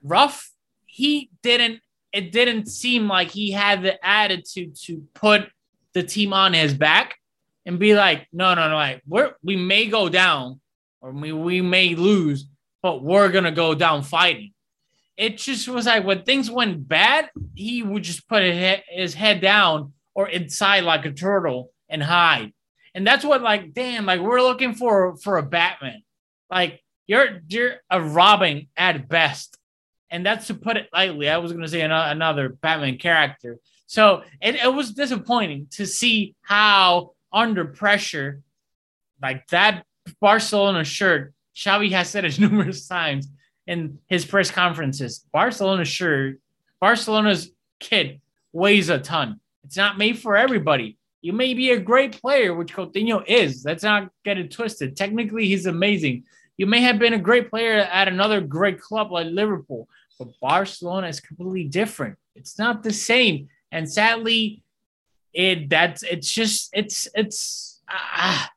[0.03, 0.51] rough,
[0.87, 1.81] he didn't
[2.13, 5.51] it didn't seem like he had the attitude to put
[5.93, 7.17] the team on his back
[7.67, 10.61] and be like, no, no, no, like we're we may go down
[11.03, 12.47] or we, we may lose,
[12.81, 14.53] but we're gonna go down fighting.
[15.17, 19.93] It just was like when things went bad, he would just put his head down
[20.15, 22.53] or inside like a turtle and hide.
[22.95, 26.03] And that's what like, damn, like we're looking for for a Batman.
[26.49, 29.59] Like you're you're a Robin at best.
[30.09, 31.29] And that's to put it lightly.
[31.29, 33.59] I was gonna say another, another Batman character.
[33.87, 38.43] So it, it was disappointing to see how under pressure,
[39.21, 39.85] like that
[40.21, 43.29] Barcelona shirt, Xavi has said it numerous times
[43.67, 45.25] in his press conferences.
[45.33, 46.39] Barcelona shirt,
[46.81, 48.21] Barcelona's kid
[48.53, 49.41] weighs a ton.
[49.65, 50.99] It's not made for everybody.
[51.23, 53.65] You may be a great player, which Coutinho is.
[53.65, 54.97] Let's not get it twisted.
[54.97, 56.25] Technically, he's amazing.
[56.57, 61.09] You may have been a great player at another great club like Liverpool, but Barcelona
[61.09, 62.17] is completely different.
[62.37, 63.49] It's not the same.
[63.73, 64.63] And sadly,
[65.37, 68.51] it that's it's just it's it's ah,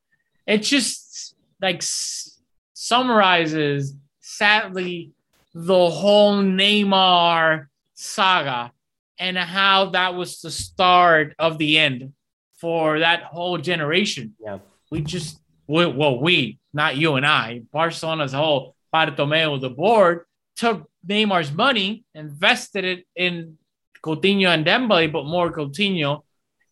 [0.47, 2.39] it just like s-
[2.73, 5.11] summarizes sadly
[5.53, 8.71] the whole Neymar saga
[9.19, 12.13] and how that was the start of the end
[12.61, 14.35] for that whole generation.
[14.39, 14.59] Yeah.
[14.89, 15.37] We just
[15.67, 22.05] we, well we not you and I Barcelona's whole Bartomeu the board took Neymar's money
[22.15, 23.57] invested it in
[24.01, 26.23] Coutinho and Dembele but more Coutinho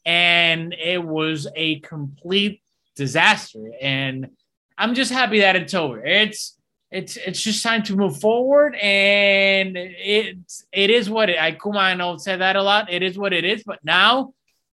[0.08, 2.62] and it was a complete
[2.96, 3.74] disaster.
[3.82, 4.30] And
[4.78, 6.04] I'm just happy that it's over.
[6.04, 6.58] It's
[6.90, 11.38] it's it's just time to move forward, and it's it is what it.
[11.38, 12.92] I Koeman I know said that a lot.
[12.92, 14.34] It is what it is, but now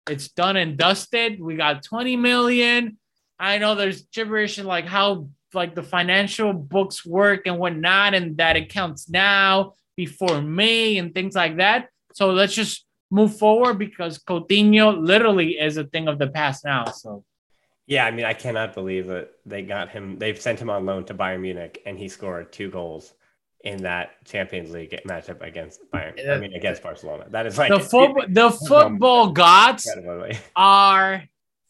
[0.08, 1.38] it's done and dusted.
[1.38, 2.96] We got 20 million.
[3.38, 8.38] I know there's gibberish and like how like the financial books work and whatnot, and
[8.38, 11.90] that it counts now before May and things like that.
[12.14, 16.86] So let's just move forward because Coutinho literally is a thing of the past now.
[16.86, 17.24] So,
[17.86, 20.18] yeah, I mean, I cannot believe that they got him.
[20.18, 23.14] They've sent him on loan to Bayern Munich, and he scored two goals
[23.64, 26.28] in that Champions League matchup against Bayern.
[26.28, 27.26] I mean, against Barcelona.
[27.30, 28.24] That is like the football.
[28.28, 29.90] The football gods
[30.54, 31.24] are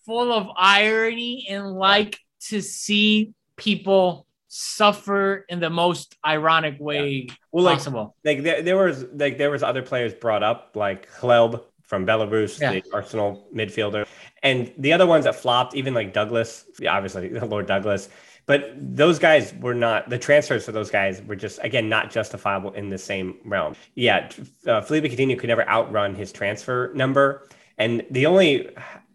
[0.05, 7.35] full of irony and like to see people suffer in the most ironic way yeah.
[7.53, 8.17] well, possible.
[8.25, 12.07] Like, like there, there, was like there was other players brought up like Hleb from
[12.07, 12.73] Belarus, yeah.
[12.73, 14.07] the Arsenal midfielder,
[14.43, 18.09] and the other ones that flopped, even like Douglas, obviously Lord Douglas.
[18.47, 22.73] But those guys were not the transfers for those guys were just again not justifiable
[22.73, 23.75] in the same realm.
[23.95, 24.31] Yeah,
[24.67, 28.71] uh, Felipe Coutinho could never outrun his transfer number, and the only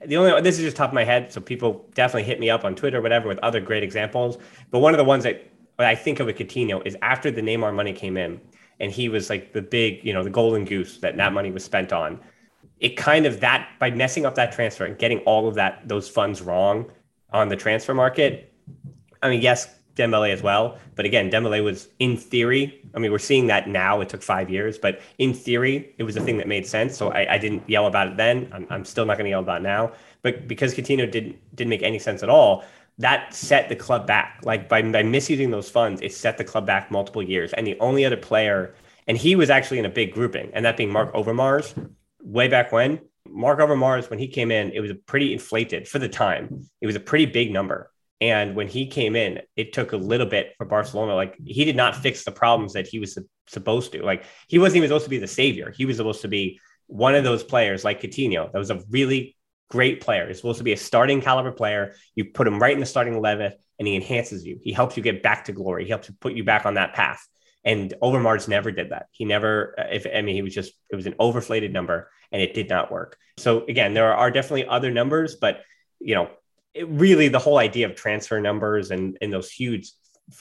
[0.06, 2.66] the only this is just top of my head, so people definitely hit me up
[2.66, 4.38] on Twitter, or whatever, with other great examples.
[4.72, 7.74] But one of the ones that I think of with Coutinho is after the Neymar
[7.74, 8.40] money came in,
[8.80, 11.64] and he was like the big, you know, the golden goose that that money was
[11.64, 12.20] spent on.
[12.80, 16.10] It kind of that by messing up that transfer and getting all of that those
[16.10, 16.92] funds wrong
[17.32, 18.54] on the transfer market.
[19.22, 20.78] I mean, yes, Dembele as well.
[20.96, 22.82] But again, Dembele was in theory.
[22.96, 24.02] I mean, we're seeing that now.
[24.02, 26.98] It took five years, but in theory, it was a thing that made sense.
[26.98, 28.50] So I, I didn't yell about it then.
[28.52, 29.92] I'm, I'm still not going to yell about it now.
[30.22, 32.64] But because Coutinho didn't didn't make any sense at all,
[32.98, 34.40] that set the club back.
[34.44, 37.54] Like by, by misusing those funds, it set the club back multiple years.
[37.54, 38.74] And the only other player,
[39.08, 41.74] and he was actually in a big grouping, and that being Marc Overmars,
[42.22, 43.00] way back when.
[43.28, 46.68] Marc Overmars, when he came in, it was a pretty inflated for the time.
[46.82, 47.90] It was a pretty big number.
[48.24, 51.14] And when he came in, it took a little bit for Barcelona.
[51.14, 54.02] Like he did not fix the problems that he was supposed to.
[54.02, 55.74] Like he wasn't even supposed to be the savior.
[55.76, 58.50] He was supposed to be one of those players like Coutinho.
[58.50, 59.36] That was a really
[59.70, 60.26] great player.
[60.26, 61.96] He's supposed to be a starting caliber player.
[62.16, 64.58] You put him right in the starting eleven, and he enhances you.
[64.62, 65.84] He helps you get back to glory.
[65.84, 67.28] He helps you put you back on that path.
[67.66, 69.08] And Overmars never did that.
[69.12, 72.42] He never, uh, if I mean, he was just it was an overflated number, and
[72.42, 73.18] it did not work.
[73.38, 75.62] So again, there are definitely other numbers, but
[76.00, 76.30] you know,
[76.74, 79.92] it really the whole idea of transfer numbers and, and those huge,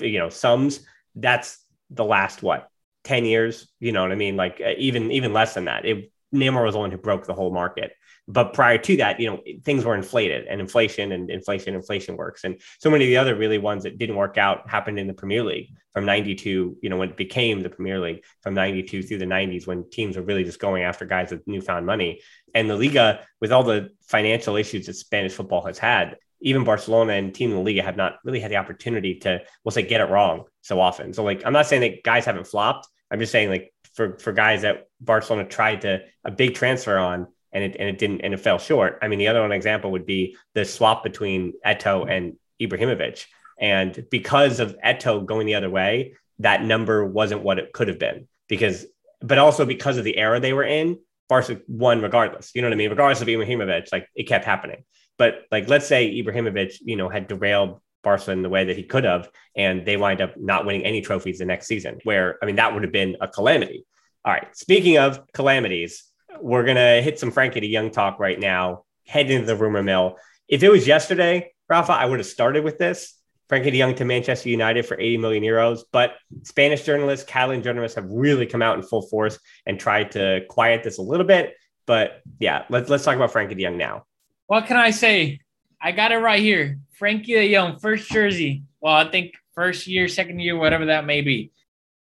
[0.01, 0.80] you know, sums,
[1.14, 2.68] that's the last, what,
[3.05, 3.70] 10 years?
[3.80, 4.37] You know what I mean?
[4.37, 5.85] Like uh, even, even less than that.
[5.85, 7.93] It, Neymar was the one who broke the whole market.
[8.28, 12.45] But prior to that, you know, things were inflated and inflation and inflation, inflation works.
[12.45, 15.14] And so many of the other really ones that didn't work out happened in the
[15.14, 19.18] Premier League from 92, you know, when it became the Premier League from 92 through
[19.18, 22.20] the 90s when teams were really just going after guys with newfound money.
[22.55, 27.14] And the Liga, with all the financial issues that Spanish football has had, even Barcelona
[27.14, 30.01] and Team in the Liga have not really had the opportunity to, we'll say, get
[30.01, 31.12] it wrong so often.
[31.12, 32.89] So, like, I'm not saying that guys haven't flopped.
[33.11, 37.26] I'm just saying, like, for for guys that Barcelona tried to a big transfer on
[37.53, 38.99] and it and it didn't and it fell short.
[39.03, 43.24] I mean, the other one example would be the swap between Eto'o and Ibrahimovic.
[43.61, 47.99] And because of Eto'o going the other way, that number wasn't what it could have
[47.99, 48.28] been.
[48.49, 48.86] Because,
[49.20, 52.51] but also because of the era they were in, Barca won regardless.
[52.55, 52.90] You know what I mean?
[52.90, 54.84] Regardless of Ibrahimovic, like it kept happening.
[55.18, 58.83] But like, let's say Ibrahimovic, you know, had derailed Barca in the way that he
[58.83, 61.99] could have, and they wind up not winning any trophies the next season.
[62.05, 63.85] Where I mean, that would have been a calamity.
[64.25, 64.55] All right.
[64.57, 66.05] Speaking of calamities,
[66.41, 68.85] we're gonna hit some Frenkie de Jong talk right now.
[69.07, 70.17] Head into the rumor mill.
[70.49, 73.15] If it was yesterday, Rafa, I would have started with this.
[73.49, 75.81] Frenkie de Jong to Manchester United for 80 million euros.
[75.93, 80.43] But Spanish journalists, Catalan journalists have really come out in full force and tried to
[80.49, 81.55] quiet this a little bit.
[81.87, 84.05] But yeah, let's let's talk about Frenkie de Jong now.
[84.47, 85.41] What can I say?
[85.83, 86.78] I got it right here.
[87.01, 88.62] Frenkie Jong, first jersey.
[88.80, 91.51] Well, I think first year, second year, whatever that may be.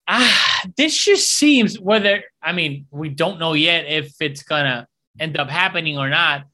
[0.06, 4.86] Ah, this just seems whether I mean we don't know yet if it's gonna
[5.18, 6.44] end up happening or not,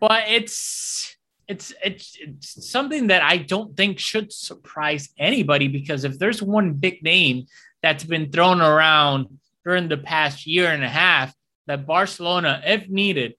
[0.00, 1.16] but it's
[1.46, 6.72] it's it's it's something that I don't think should surprise anybody because if there's one
[6.72, 7.46] big name
[7.82, 11.34] that's been thrown around during the past year and a half
[11.66, 13.34] that Barcelona, if needed,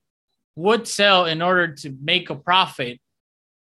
[0.55, 2.99] would sell in order to make a profit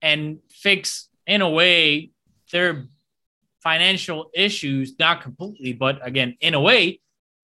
[0.02, 2.12] and fix in a way
[2.52, 2.88] their
[3.62, 7.00] financial issues, not completely, but again, in a way,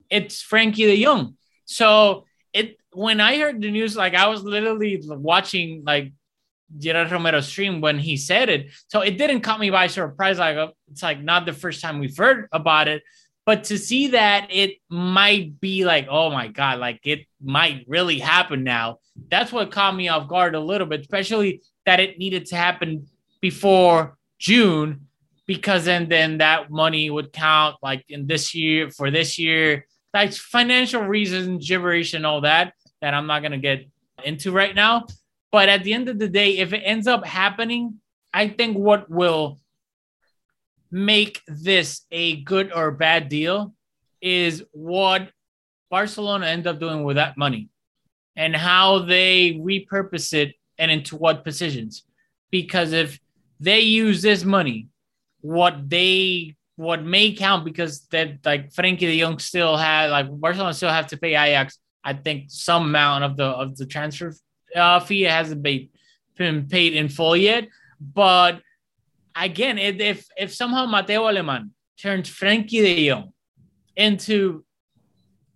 [0.10, 1.36] it's Frenkie de Jong.
[1.66, 6.14] So it when I heard the news, like I was literally watching like
[6.78, 8.72] Gerard Romero stream when he said it.
[8.88, 10.40] So it didn't caught me by surprise.
[10.40, 13.04] Like uh, it's like not the first time we've heard about it,
[13.46, 18.20] but to see that it might be like, oh my God, like it might really
[18.20, 18.98] happen now.
[19.30, 23.08] That's what caught me off guard a little bit, especially that it needed to happen
[23.40, 25.08] before June,
[25.48, 29.88] because then then that money would count like in this year for this year.
[30.14, 33.86] Like financial reasons, gibberish and all that that I'm not gonna get
[34.24, 35.06] into right now.
[35.52, 38.02] But at the end of the day, if it ends up happening,
[38.34, 39.60] I think what will
[40.92, 43.74] make this a good or bad deal
[44.22, 45.30] is what
[45.90, 47.70] Barcelona end up doing with that money
[48.36, 52.04] and how they repurpose it and into what positions.
[52.52, 53.20] Because if
[53.60, 54.88] they use this money,
[55.42, 60.74] what they what may count because that like Frenkie de Jong still had like Barcelona
[60.74, 64.34] still have to pay Ajax, I think some amount of the of the transfer
[64.76, 65.90] uh, fee hasn't been,
[66.38, 67.68] been paid in full yet.
[68.00, 68.62] But
[69.36, 73.34] again, if if somehow Mateu Alemany turns Frenkie de Jong
[73.96, 74.64] into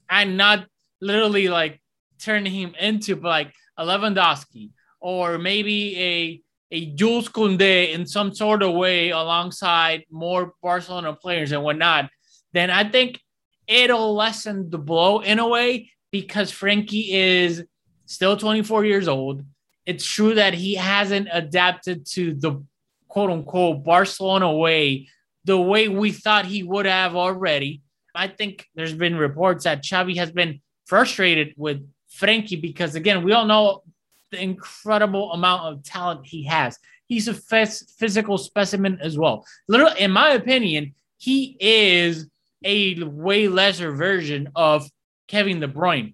[0.09, 0.65] and not
[0.99, 1.79] literally like
[2.19, 4.71] turning him into but like Lewandowski
[5.01, 6.41] or maybe a
[6.73, 12.09] a Jules Koundé in some sort of way alongside more Barcelona players and whatnot,
[12.53, 13.19] then I think
[13.67, 17.65] it'll lessen the blow in a way because Frenkie is
[18.05, 19.43] still 24 years old.
[19.85, 22.63] It's true that he hasn't adapted to the
[23.09, 25.09] quote unquote Barcelona way
[25.43, 27.81] the way we thought he would have already.
[28.13, 33.31] I think there's been reports that Xavi has been frustrated with Frenkie because, again, we
[33.31, 33.83] all know
[34.31, 36.77] the incredible amount of talent he has.
[37.05, 39.45] He's a physical specimen as well.
[39.67, 42.27] Literally, in my opinion, he is
[42.63, 44.89] a way lesser version of
[45.27, 46.13] Kevin De Bruyne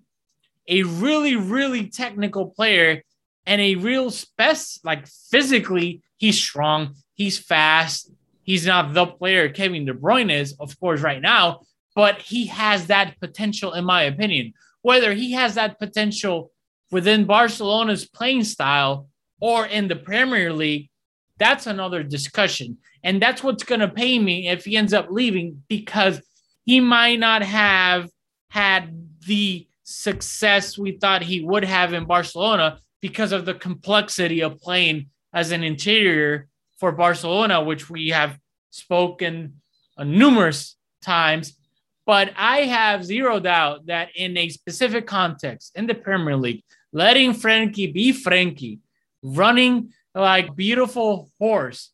[0.68, 3.04] a really, really technical player
[3.46, 8.12] and a real spec, like physically, he's strong, he's fast.
[8.44, 11.62] He's not the player Kevin De Bruyne is, of course, right now,
[11.96, 14.54] but he has that potential, in my opinion.
[14.82, 16.52] Whether he has that potential
[16.92, 19.08] within Barcelona's playing style
[19.40, 20.90] or in the Premier League,
[21.38, 22.78] that's another discussion.
[23.04, 26.22] And that's what's going to pay me if he ends up leaving because
[26.66, 28.10] he might not have
[28.50, 34.60] had the success we thought he would have in Barcelona because of the complexity of
[34.60, 38.38] playing as an interior for Barcelona, which we have
[38.72, 39.62] spoken
[39.98, 41.58] numerous times.
[42.06, 46.64] But I have zero doubt that in a specific context in the Premier League,
[46.98, 48.80] letting Frenkie be Frenkie,
[49.22, 51.92] running like beautiful horse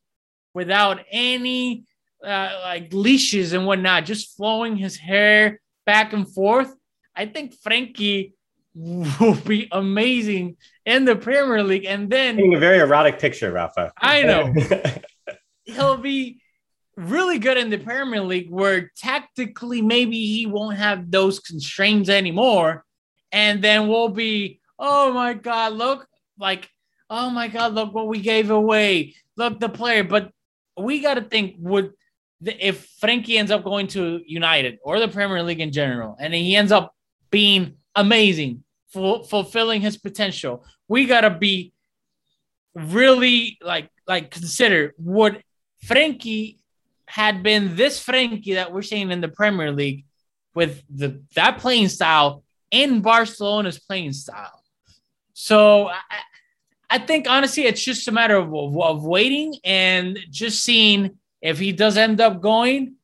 [0.54, 1.84] without any
[2.24, 6.74] uh, like leashes and whatnot, just flowing his hair back and forth.
[7.14, 8.32] I think Frenkie
[8.76, 11.86] will be amazing in the Premier League.
[11.86, 13.92] And then a very erotic picture, Rafa.
[13.98, 14.54] I know.
[15.66, 16.40] He'll be
[16.96, 22.86] really good in the Premier League where tactically maybe he won't have those constraints anymore.
[23.34, 26.08] And then we'll be, oh my God, look,
[26.38, 26.70] like,
[27.10, 29.16] oh my God, look what we gave away.
[29.38, 30.04] Look, the player.
[30.04, 30.32] But
[30.78, 31.94] we got to think would
[32.46, 36.56] if Frenkie ends up going to United or the Premier League in general, and he
[36.56, 36.94] ends up
[37.32, 41.74] being amazing, full, fulfilling his potential, we got to be
[42.76, 45.44] really like like consider would
[45.86, 46.58] Frenkie
[47.06, 50.06] had been this Frenkie that we're seeing in the Premier League
[50.56, 54.63] with the that playing style in Barcelona's playing style.
[55.34, 56.00] So I,
[56.90, 61.60] I think honestly, it's just a matter of, of, of waiting and just seeing if
[61.60, 62.96] he does end up going,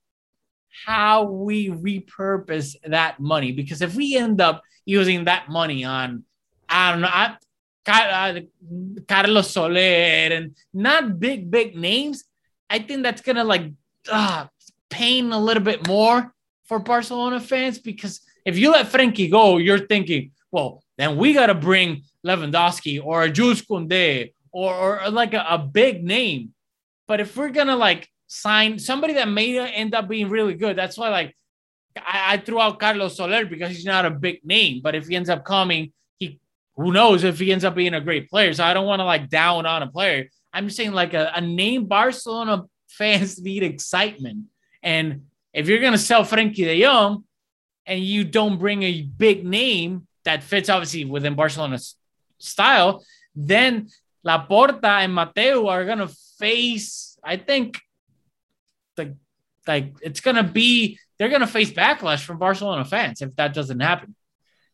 [0.86, 3.52] how we repurpose that money.
[3.52, 6.24] Because if we end up using that money on,
[6.70, 7.36] I don't know, I,
[7.88, 8.40] uh,
[9.08, 12.24] Carlos Soler and not big, big names,
[12.70, 13.72] I think that's gonna like
[14.12, 14.46] uh,
[14.90, 16.34] pain a little bit more
[16.66, 21.48] for Barcelona fans because if you let Frenkie go, you're thinking, well, then we got
[21.48, 23.64] to bring Lewandowski or a Jules
[24.52, 26.54] or, or like a, a, big name.
[27.08, 30.98] But if we're gonna like sign somebody that may end up being really good, that's
[30.98, 31.36] why like
[31.96, 34.82] I, I threw out Carlos Soler because he's not a big name.
[34.84, 36.40] But if he ends up coming, he
[36.76, 38.54] who knows if he ends up being a great player.
[38.54, 40.28] So I don't want to like down on a player.
[40.52, 44.48] I'm just saying like a, a name Barcelona fans need excitement.
[44.84, 47.24] And if you're to sell Frenkie de Jong
[47.86, 51.96] and you don't bring a big name that fits obviously within Barcelona's
[52.38, 53.04] style,
[53.36, 53.90] then
[54.24, 56.08] Laporta and Mateu are to
[56.38, 57.80] face, I think,
[58.96, 59.16] the
[59.66, 64.16] like it's to be they're to face backlash from Barcelona fans if that doesn't happen.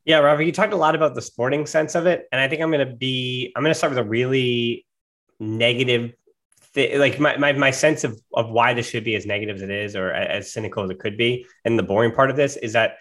[0.03, 2.61] Yeah, Robert, you talked a lot about the sporting sense of it, and I think
[2.61, 4.85] I'm to be I'm to start with a really
[5.39, 6.13] negative
[6.73, 9.61] th- like my, my, my sense of, of why this should be as negative as
[9.61, 12.55] it is or as cynical as it could be and the boring part of this
[12.57, 12.97] is that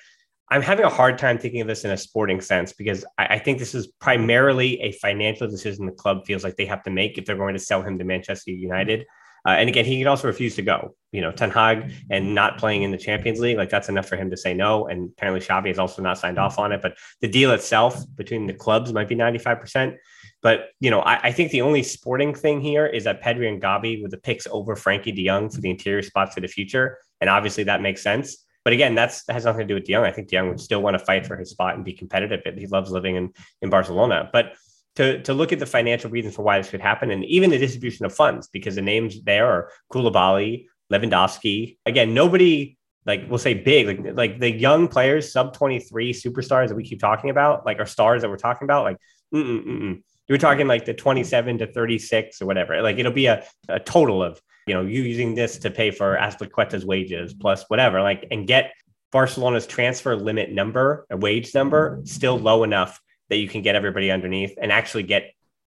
[0.51, 3.39] i'm having a hard time thinking of this in a sporting sense because I, I
[3.39, 7.19] think this is primarily a financial decision the club feels like they have to make
[7.19, 9.05] if they're going to sell him to manchester united
[9.47, 10.95] uh, and again, he can also refuse to go.
[11.13, 14.17] You know, Ten Hag and not playing in the Champions League, like that's enough for
[14.17, 14.87] him to say no.
[14.87, 16.81] And apparently, Xavi has also not signed off on it.
[16.81, 19.97] But the deal itself between the clubs might be ninety five percent.
[20.43, 23.63] But you know, I, I, think the only sporting thing here is that Pedri and
[23.63, 26.99] Gavi with the picks over Frenkie De Jong for the interior spots for the future,
[27.21, 28.44] and obviously that makes sense.
[28.65, 29.97] But again, that's that has nothing to do with De.
[29.97, 32.41] I think De would still want to fight for his spot and be competitive.
[32.57, 34.55] He loves living in in Barcelona, but.
[34.99, 37.59] To, to look at the financial reasons for why this could happen and even the
[37.59, 41.79] distribution of funds, because the names there are Koulibaly, Lewandowski.
[41.85, 46.77] Again, nobody like we'll say big, like like the young players, sub 23 superstars that
[46.77, 48.99] we keep talking about, like our stars that we're talking about, like
[49.35, 52.83] mm-mm, mm-mm you're talking like the 27 to 36 or whatever.
[52.83, 56.17] Like it'll be a, a total of, you know, you using this to pay for
[56.17, 58.73] Azpilicueta's wages plus whatever, like, and get
[59.13, 64.11] Barcelona's transfer limit number, a wage number, still low enough that you can get everybody
[64.11, 65.33] underneath and actually get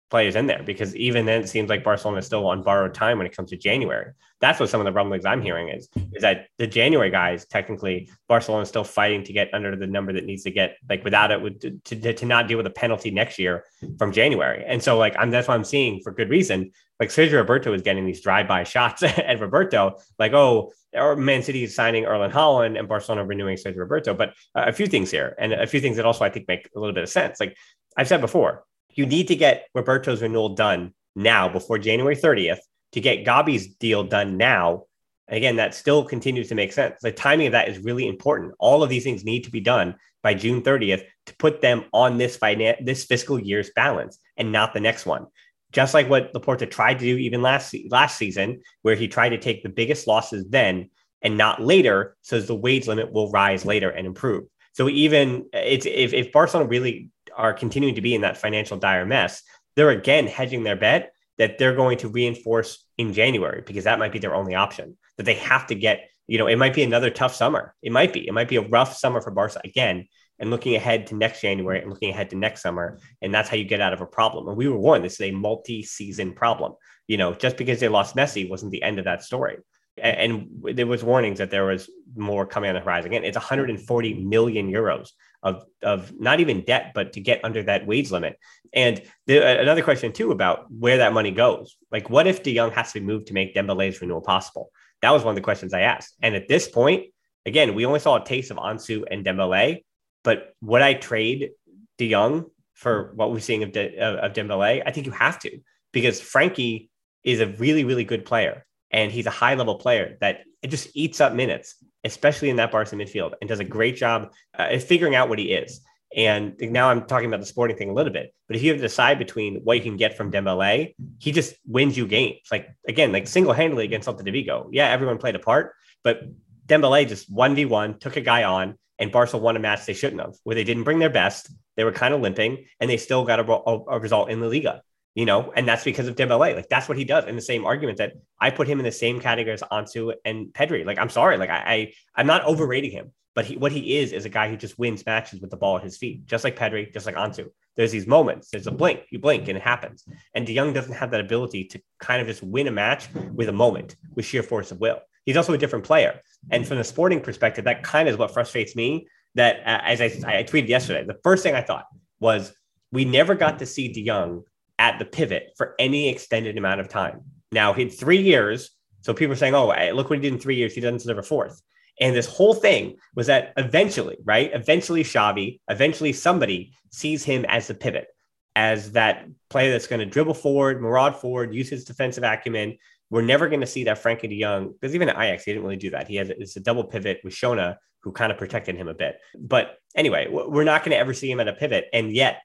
[0.09, 3.17] players in there because even then it seems like Barcelona is still on borrowed time
[3.17, 4.11] when it comes to January.
[4.41, 8.09] That's what some of the rumblings I'm hearing is is that the January guys technically
[8.27, 11.31] Barcelona is still fighting to get under the number that needs to get like without
[11.31, 13.65] it would to, to, not deal with a penalty next year
[13.97, 14.63] from January.
[14.65, 16.71] And so like I'm that's what I'm seeing for good reason.
[16.99, 21.63] Like Sergio Roberto is getting these drive-by shots at Roberto, like, oh, or Man City
[21.63, 24.13] is signing Erling Haaland and Barcelona renewing Sergio Roberto.
[24.13, 26.79] But a few things here and a few things that also I think make a
[26.79, 27.39] little bit of sense.
[27.39, 27.55] Like
[27.95, 28.65] I've said before,
[28.99, 32.59] you need to get Roberto's renewal done now before January 30th
[32.91, 34.83] to get Gavi's deal done now.
[35.29, 36.95] again, that still continues to make sense.
[37.01, 38.55] The timing of that is really important.
[38.59, 42.17] All of these things need to be done by June 30th to put them on
[42.17, 45.27] this finan- this fiscal year's balance and not the next one.
[45.71, 49.37] Just like what Laporta tried to do even last last season, where he tried to
[49.37, 50.89] take the biggest losses then
[51.21, 54.43] and not later, so the wage limit will rise later and improve.
[54.73, 59.05] So even it's if, if Barcelona really are continuing to be in that financial dire
[59.05, 59.43] mess,
[59.75, 64.11] they're again hedging their bet that they're going to reinforce in January because that might
[64.11, 64.97] be their only option.
[65.17, 67.73] That they have to get, you know, it might be another tough summer.
[67.81, 68.27] It might be.
[68.27, 70.07] It might be a rough summer for Barca again.
[70.41, 72.97] And looking ahead to next January and looking ahead to next summer.
[73.21, 74.47] And that's how you get out of a problem.
[74.47, 76.73] And we were warned this is a multi season problem.
[77.07, 79.57] You know, just because they lost Messi wasn't the end of that story.
[79.97, 83.11] And, and there was warnings that there was more coming on the horizon.
[83.11, 85.09] Again, it's 140 million euros
[85.41, 88.37] of of not even debt, but to get under that wage limit.
[88.73, 91.77] And the, uh, another question too about where that money goes.
[91.91, 94.71] Like, what if De Jong has to be moved to make Dembele's renewal possible?
[95.01, 96.15] That was one of the questions I asked.
[96.21, 97.05] And at this point,
[97.45, 99.83] again, we only saw a taste of Ansu and Dembele,
[100.23, 101.51] but would I trade
[101.97, 104.83] De Jong for what we're seeing of, De, of, of Dembele?
[104.85, 105.59] I think you have to
[105.93, 106.89] because Frenkie
[107.23, 108.65] is a really, really good player.
[108.91, 112.71] And he's a high level player that it just eats up minutes, especially in that
[112.71, 115.81] Barca midfield, and does a great job uh, figuring out what he is.
[116.15, 118.79] And now I'm talking about the sporting thing a little bit, but if you have
[118.79, 122.39] to decide between what you can get from Dembele, he just wins you games.
[122.51, 124.69] Like again, like single handedly against Celta de Vigo.
[124.71, 126.21] Yeah, everyone played a part, but
[126.65, 129.93] Dembele just one v one took a guy on, and Barca won a match they
[129.93, 131.51] shouldn't have, where they didn't bring their best.
[131.77, 134.49] They were kind of limping, and they still got a, a, a result in the
[134.49, 134.81] Liga
[135.15, 136.55] you know, and that's because of Dembele.
[136.55, 137.25] Like that's what he does.
[137.25, 140.47] In the same argument that I put him in the same category as Ansu and
[140.47, 140.85] Pedri.
[140.85, 144.11] Like I'm sorry, like I, I am not overrating him, but he what he is
[144.11, 146.57] is a guy who just wins matches with the ball at his feet, just like
[146.57, 147.47] Pedri, just like Ansu.
[147.75, 148.49] There's these moments.
[148.49, 149.01] There's a blink.
[149.09, 150.03] You blink and it happens.
[150.33, 153.47] And De Jong doesn't have that ability to kind of just win a match with
[153.49, 154.99] a moment with sheer force of will.
[155.25, 156.21] He's also a different player.
[156.51, 159.07] And from the sporting perspective, that kind of is what frustrates me.
[159.35, 161.85] That uh, as I, I tweeted yesterday, the first thing I thought
[162.19, 162.51] was
[162.91, 164.43] we never got to see De Jong
[164.79, 167.21] at the pivot for any extended amount of time.
[167.51, 168.71] Now, in three years,
[169.01, 170.73] so people are saying, oh, look what he did in three years.
[170.73, 171.61] He doesn't deserve a fourth.
[172.01, 174.49] And this whole thing was that eventually, right?
[174.53, 178.07] Eventually, Xavi, eventually somebody sees him as the pivot,
[178.55, 182.77] as that player that's going to dribble forward, maraud forward, use his defensive acumen.
[183.09, 185.63] We're never going to see that Frenkie de Jong, because even at Ajax, he didn't
[185.63, 186.07] really do that.
[186.07, 189.19] He has it's a double pivot with Schöne, who kind of protected him a bit.
[189.37, 191.87] But anyway, we're not going to ever see him at a pivot.
[191.91, 192.43] And yet,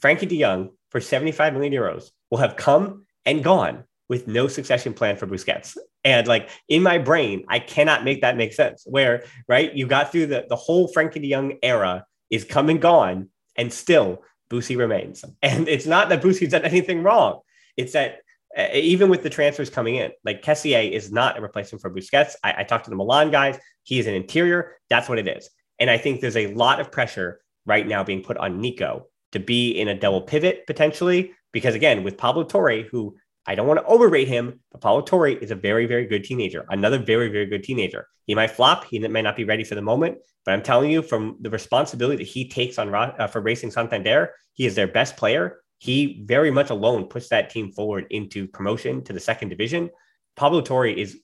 [0.00, 4.94] Frenkie de Jong for 75 million euros will have come and gone with no succession
[4.94, 5.76] plan for Busquets.
[6.04, 8.84] And like in my brain, I cannot make that make sense.
[8.86, 12.80] Where, right, you got through the, the whole Frenkie de Jong era is come and
[12.80, 15.22] gone, and still Busi remains.
[15.42, 17.40] And it's not that Busi's done anything wrong.
[17.76, 18.20] It's that
[18.56, 22.36] uh, even with the transfers coming in, like Kessié is not a replacement for Busquets.
[22.42, 23.58] I, I talked to the Milan guys.
[23.82, 24.78] He is an interior.
[24.88, 25.50] That's what it is.
[25.78, 29.40] And I think there's a lot of pressure right now being put on Nico to
[29.40, 31.32] be in a double pivot potentially.
[31.52, 33.16] Because again, with Pablo Torre, who
[33.46, 36.66] I don't want to overrate him, but Pablo Torre is a very, very good teenager,
[36.68, 38.08] another very, very good teenager.
[38.26, 38.84] He might flop.
[38.84, 42.24] He may not be ready for the moment, but I'm telling you, from the responsibility
[42.24, 45.60] that he takes on uh, for Racing Santander, he is their best player.
[45.78, 49.90] He very much alone puts that team forward into promotion to the second division.
[50.34, 51.20] Pablo Torre is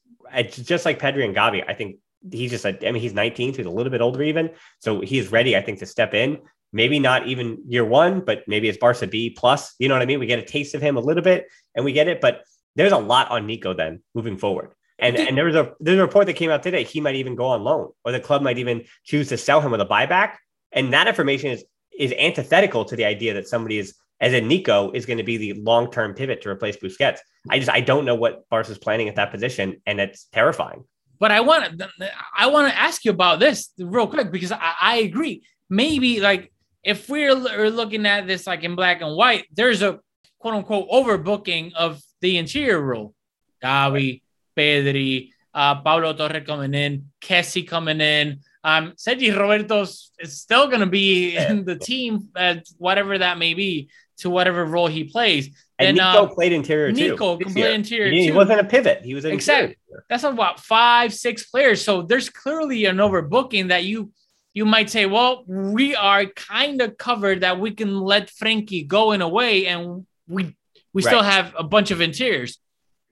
[0.48, 1.64] just like Pedri and Gavi.
[1.66, 1.96] I think
[2.30, 4.50] he's just a, I mean, he's 19, so he's a little bit older even.
[4.78, 6.38] So he is ready, I think, to step in
[6.72, 9.74] maybe not even year one, but maybe it's Barca B plus.
[9.78, 10.18] You know what I mean?
[10.18, 12.44] We get a taste of him a little bit and we get it, but
[12.76, 14.72] there's a lot on Nico then moving forward.
[14.98, 16.84] And, and there was a there's a report that came out today.
[16.84, 19.72] He might even go on loan, or the club might even choose to sell him
[19.72, 20.36] with a buyback.
[20.70, 21.64] And that information is
[21.98, 25.36] is antithetical to the idea that somebody is as in Nico is going to be
[25.36, 27.18] the long term pivot to replace Busquets.
[27.50, 30.84] I just I don't know what Barca's planning at that position, and it's terrifying.
[31.18, 31.90] But I want to
[32.34, 35.42] I want to ask you about this real quick because I, I agree.
[35.68, 36.51] Maybe like
[36.82, 40.00] if we're looking at this like in black and white, there's a
[40.38, 43.14] quote unquote overbooking of the interior role.
[43.62, 44.22] Gavi,
[44.56, 48.40] Pedri, uh, Pablo Torre coming in, Kessie coming in.
[48.64, 53.54] Um, Sergi Roberto's is still going to be in the team, at whatever that may
[53.54, 55.48] be, to whatever role he plays.
[55.78, 57.44] And, and Nico uh, played interior Nico too.
[57.44, 59.04] Nico played interior he, he, wasn't a pivot.
[59.04, 59.76] He was an exactly.
[59.88, 60.04] Interior.
[60.08, 61.84] That's about five, six players.
[61.84, 64.12] So there's clearly an overbooking that you
[64.54, 69.12] you might say, well, we are kind of covered that we can let Frenkie go
[69.12, 70.56] in a way and we
[70.92, 71.10] we right.
[71.10, 72.58] still have a bunch of interiors.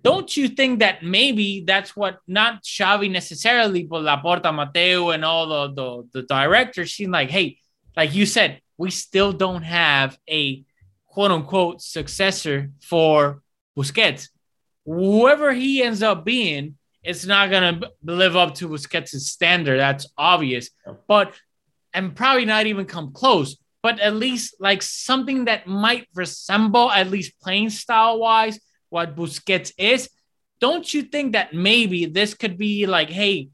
[0.02, 5.46] Don't you think that maybe that's what not Xavi necessarily, but Laporta, Mateu, and all
[5.46, 7.58] the, the, the directors seem like, hey,
[7.96, 10.64] like you said, we still don't have a
[11.06, 13.42] quote unquote successor for
[13.76, 14.28] Busquets.
[14.86, 19.78] Whoever he ends up being, it's not going to live up to Busquets' standard.
[19.78, 20.70] That's obvious.
[21.08, 21.34] But
[21.92, 23.56] and probably not even come close.
[23.82, 29.72] But at least like something that might resemble, at least playing style wise, what Busquets
[29.78, 30.10] is.
[30.60, 33.48] Don't you think that maybe this could be like, hey,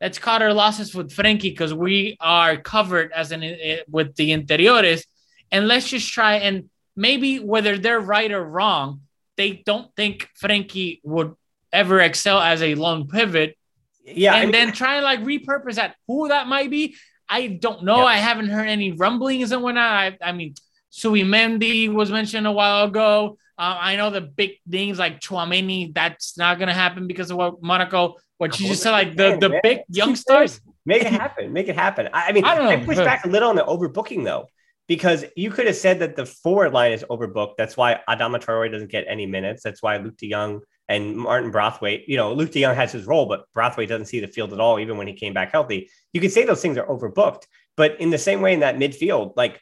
[0.00, 4.30] let's cut our losses with Frenkie because we are covered as an eh, with the
[4.30, 5.04] interiores,
[5.52, 9.02] and let's just try and maybe whether they're right or wrong,
[9.36, 11.34] they don't think Frenkie would
[11.72, 13.56] ever excel as a long pivot.
[14.04, 14.34] Yeah.
[14.34, 16.96] And I mean, then try and like repurpose that who that might be.
[17.28, 18.04] I don't know.
[18.06, 19.90] I haven't heard any rumblings and whatnot.
[19.90, 20.54] I, I mean,
[20.92, 23.36] Zubimendi was mentioned a while ago.
[23.58, 27.38] Uh, I know the big names like Tchouameni, that's not going to happen because of
[27.38, 30.60] what Monaco, what you just said, like the, the big young stars.
[30.84, 31.52] Make it happen.
[31.52, 32.08] Make it happen.
[32.12, 32.70] I, I mean, I, don't know.
[32.70, 34.46] I push back a little on the overbooking though,
[34.86, 37.56] because you could have said that the forward line is overbooked.
[37.58, 39.62] That's why Adama Traore doesn't get any minutes.
[39.62, 43.06] That's why Luuk de Jong and Martin Braithwaite, you know, Luuk de Jong has his
[43.06, 45.90] role, but Braithwaite doesn't see the field at all, even when he came back healthy.
[46.12, 47.44] You could say those things are overbooked.
[47.76, 49.60] But in the same way in that midfield, like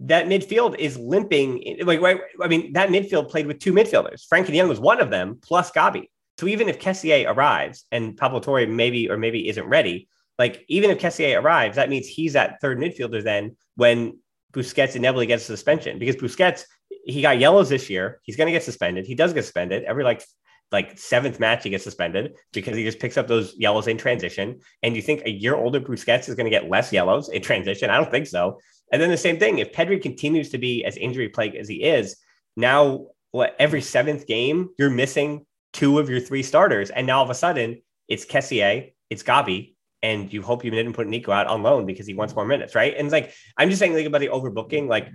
[0.00, 1.78] that midfield is limping.
[1.84, 2.00] Like,
[2.40, 4.26] I mean, that midfield played with two midfielders.
[4.26, 6.08] Frenkie de Jong was one of them, plus Gavi.
[6.38, 10.08] So even if Kessié arrives and Pablo Torre maybe or maybe isn't ready,
[10.38, 14.18] like even if Kessié arrives, that means he's that third midfielder then when
[14.52, 16.64] Busquets inevitably gets suspension because Busquets
[17.04, 18.20] he got yellows this year.
[18.22, 19.06] He's going to get suspended.
[19.06, 20.24] He does get suspended every like
[20.72, 24.60] like seventh match he gets suspended because he just picks up those yellows in transition.
[24.82, 27.90] And you think a year older Busquets is going to get less yellows in transition?
[27.90, 28.58] I don't think so.
[28.90, 31.82] And then the same thing if Pedri continues to be as injury plagued as he
[31.82, 32.16] is
[32.56, 37.24] now, what every seventh game you're missing two of your three starters, and now all
[37.24, 41.46] of a sudden it's Kessié, it's Gavi, and you hope you didn't put Nico out
[41.46, 42.94] on loan because he wants more minutes, right?
[42.94, 45.08] And it's like I'm just saying, like about the overbooking, like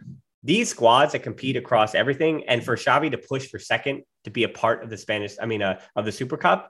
[0.44, 4.44] these squads that compete across everything, and for Xavi to push for second to be
[4.44, 6.70] a part of the Spanish, I mean, uh, of the Super Cup,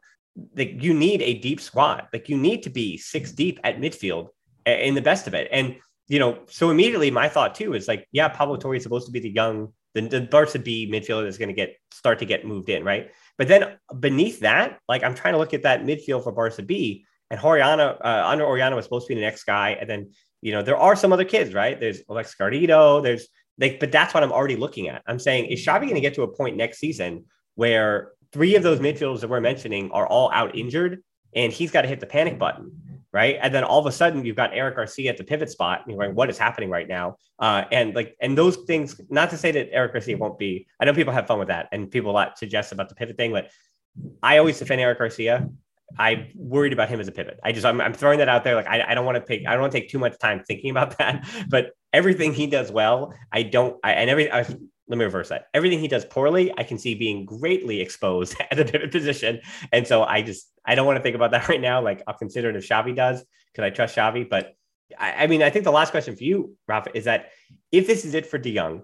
[0.55, 2.07] like you need a deep squad.
[2.13, 4.29] Like you need to be six deep at midfield
[4.65, 5.47] in the best of it.
[5.51, 9.07] And you know, so immediately my thought too is like, yeah, Pablo Torre is supposed
[9.07, 12.25] to be the young, the, the Barca B midfielder that's going to get start to
[12.25, 13.11] get moved in, right?
[13.37, 17.05] But then beneath that, like I'm trying to look at that midfield for Barca B,
[17.29, 20.11] and Orellana, uh, Jandro Orellana was supposed to be the next guy, and then
[20.41, 21.77] you know there are some other kids, right?
[21.77, 23.27] There's Alex Garrido, there's
[23.59, 25.01] like, but that's what I'm already looking at.
[25.07, 28.63] I'm saying, is Xavi going to get to a point next season where three of
[28.63, 31.03] those midfielders that we're mentioning are all out injured,
[31.35, 33.37] and he's got to hit the panic button, right?
[33.41, 35.83] And then all of a sudden, you've got Eric Garcia at the pivot spot.
[35.87, 37.17] You're going, what is happening right now?
[37.39, 38.99] Uh, and like, and those things.
[39.09, 40.67] Not to say that Eric Garcia won't be.
[40.79, 43.17] I know people have fun with that, and people a lot suggest about the pivot
[43.17, 43.49] thing, but
[44.21, 45.49] I always defend Eric Garcia.
[45.97, 47.39] I'm worried about him as a pivot.
[47.43, 48.55] I just I'm, I'm throwing that out there.
[48.55, 50.43] Like I, I don't want to take I don't want to take too much time
[50.45, 51.27] thinking about that.
[51.49, 53.77] But everything he does well, I don't.
[53.83, 54.45] I, and every I,
[54.87, 55.47] let me reverse that.
[55.53, 59.41] Everything he does poorly, I can see being greatly exposed at the pivot position.
[59.71, 61.81] And so I just I don't want to think about that right now.
[61.81, 64.29] Like I'll consider it if Xavi does because I trust Xavi.
[64.29, 64.53] But
[64.97, 67.29] I, I, mean, I think the last question for you, Rafa, is that
[67.71, 68.83] if this is it for De Jong,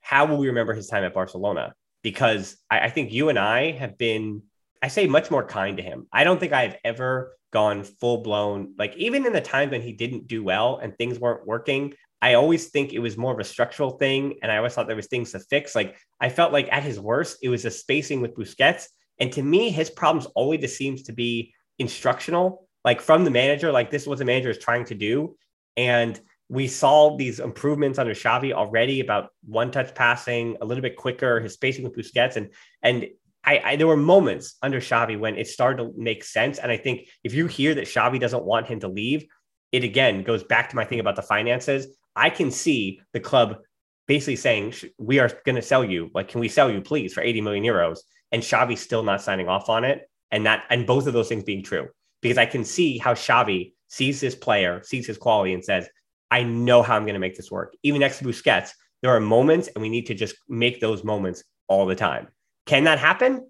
[0.00, 1.74] how will we remember his time at Barcelona?
[2.02, 4.42] Because I, I think you and I have been
[4.82, 6.06] I say much more kind to him.
[6.12, 9.92] I don't think I've ever gone full blown, like even in the times when he
[9.92, 13.44] didn't do well and things weren't working, I always think it was more of a
[13.44, 14.38] structural thing.
[14.42, 15.74] And I always thought there was things to fix.
[15.74, 18.86] Like I felt like at his worst, it was a spacing with Busquets.
[19.20, 23.70] And to me, his problems always just seems to be instructional, like from the manager,
[23.70, 25.36] like this is what the manager is trying to do.
[25.76, 30.96] And we saw these improvements under Xavi already about one touch passing, a little bit
[30.96, 32.36] quicker, his spacing with Busquets.
[32.36, 32.50] And
[32.82, 33.06] and
[33.46, 36.58] I, I, there were moments under Xavi when it started to make sense.
[36.58, 39.26] And I think if you hear that Xavi doesn't want him to leave,
[39.72, 41.86] it again goes back to my thing about the finances.
[42.16, 43.58] I can see the club
[44.06, 46.10] basically saying we are going to sell you.
[46.14, 47.98] Like, can we sell you, please, for 80 million euros?
[48.32, 51.44] And Xavi still not signing off on it, and that and both of those things
[51.44, 51.88] being true
[52.20, 55.88] because I can see how Xavi sees this player, sees his quality, and says,
[56.30, 58.70] "I know how I'm going to make this work." Even next to Busquets,
[59.02, 62.28] there are moments, and we need to just make those moments all the time.
[62.66, 63.48] Can that happen?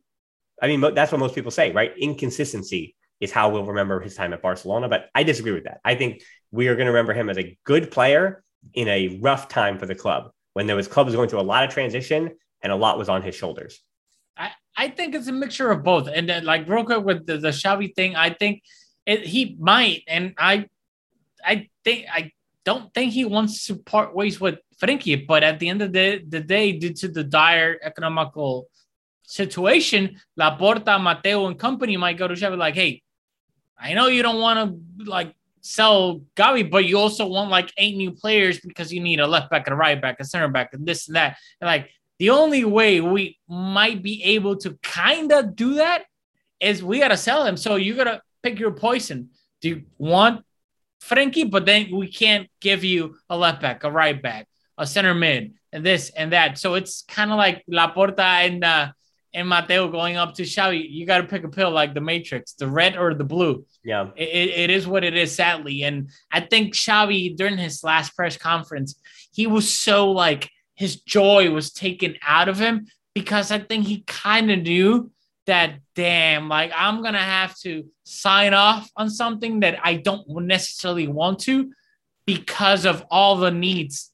[0.61, 1.97] I mean, that's what most people say, right?
[1.97, 4.89] Inconsistency is how we'll remember his time at Barcelona.
[4.89, 5.81] But I disagree with that.
[5.85, 9.49] I think we are going to remember him as a good player in a rough
[9.49, 12.31] time for the club when there was clubs going through a lot of transition
[12.63, 13.81] and a lot was on his shoulders.
[14.37, 16.09] I, I think it's a mixture of both.
[16.09, 18.63] And then, like real quick with the, the Xavi thing, I think
[19.07, 20.69] it, he might, and I,
[21.45, 22.33] I think I
[22.65, 25.27] don't think he wants to part ways with Frenkie.
[25.27, 28.69] But at the end of the, the day, due to the dire economical
[29.23, 33.03] situation, Laporta, Mateu, and company might go to Xavi like, hey,
[33.79, 34.59] I know you don't want
[34.99, 35.35] to like
[35.65, 39.51] sell Gavi, but you also want like eight new players because you need a left
[39.51, 41.39] back, and a right back, a center back, and this and that.
[41.61, 46.05] And like the only way we might be able to kind of do that
[46.61, 47.57] is we gotta sell him.
[47.57, 49.31] So you gotta pick your poison.
[49.63, 50.45] Do you want
[51.03, 51.51] Frenkie?
[51.51, 54.47] But then we can't give you a left back, a right back,
[54.77, 56.59] a center mid, and this and that.
[56.59, 58.93] So it's kind of like Laporta and uh,
[59.35, 62.53] and Mateu going up to Xavi, you got to pick a pill like the Matrix,
[62.53, 63.67] the red or the blue.
[63.85, 65.83] Yeah, it, it is what it is, sadly.
[65.83, 68.95] And I think Xavi during his last press conference,
[69.33, 74.05] he was so like his joy was taken out of him because I think he
[74.07, 75.11] kind of knew
[75.47, 81.09] that damn, like I'm gonna have to sign off on something that I don't necessarily
[81.09, 81.73] want to
[82.27, 84.11] because of all the needs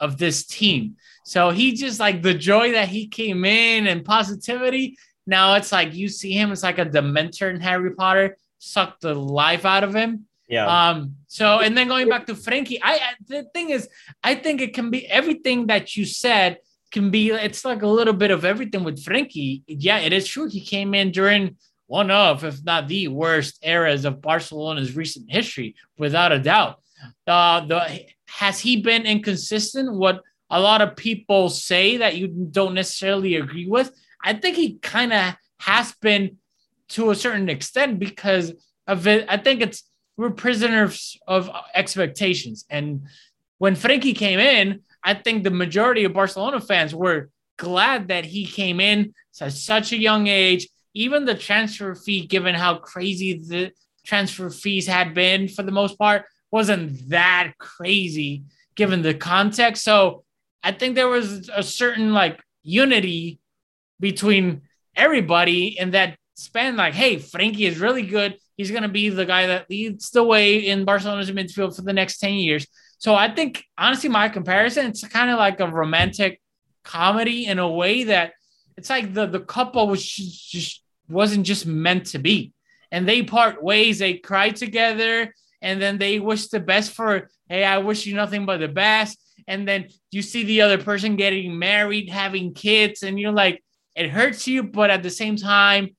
[0.00, 0.96] of this team.
[1.24, 4.96] So he just like the joy that he came in and positivity.
[5.26, 9.14] Now it's like you see him, it's like a dementor in Harry Potter, sucked the
[9.14, 10.26] life out of him.
[10.48, 10.66] Yeah.
[10.66, 11.16] Um.
[11.28, 13.88] So, and then going back to Frenkie, I the thing is,
[14.22, 16.58] I think it can be everything that you said
[16.90, 17.30] can be.
[17.30, 19.62] It's like a little bit of everything with Frenkie.
[19.66, 20.48] Yeah, it is true.
[20.48, 21.56] He came in during
[21.86, 26.80] one of, if not the worst eras of Barcelona's recent history, without a doubt.
[27.26, 29.94] Uh, the has he been inconsistent?
[29.94, 33.90] What a lot of people say that you don't necessarily agree with.
[34.22, 36.36] I think he kind of has been
[36.90, 38.52] to a certain extent because
[38.86, 39.24] of it.
[39.28, 39.82] I think it's
[40.18, 42.66] we're prisoners of expectations.
[42.68, 43.06] And
[43.56, 48.44] when Frenkie came in, I think the majority of Barcelona fans were glad that he
[48.44, 50.68] came in at such a young age.
[50.92, 53.72] Even the transfer fee, given how crazy the
[54.04, 58.44] transfer fees had been for the most part, wasn't that crazy
[58.74, 59.82] given the context.
[59.82, 60.24] So
[60.62, 63.40] I think there was a certain like unity
[64.00, 64.62] between
[64.94, 66.76] everybody in that span.
[66.76, 68.36] Like, hey, Frenkie is really good.
[68.56, 71.92] He's going to be the guy that leads the way in Barcelona's midfield for the
[71.92, 72.66] next 10 years.
[72.98, 76.40] So I think, honestly, my comparison, it's kind of like a romantic
[76.84, 78.32] comedy in a way that
[78.76, 82.52] it's like the, the couple was just, wasn't just meant to be.
[82.90, 87.64] And they part ways, they cry together, and then they wish the best for, hey,
[87.64, 89.18] I wish you nothing but the best.
[89.46, 93.62] And then you see the other person getting married, having kids, and you're like,
[93.94, 95.96] it hurts you, but at the same time,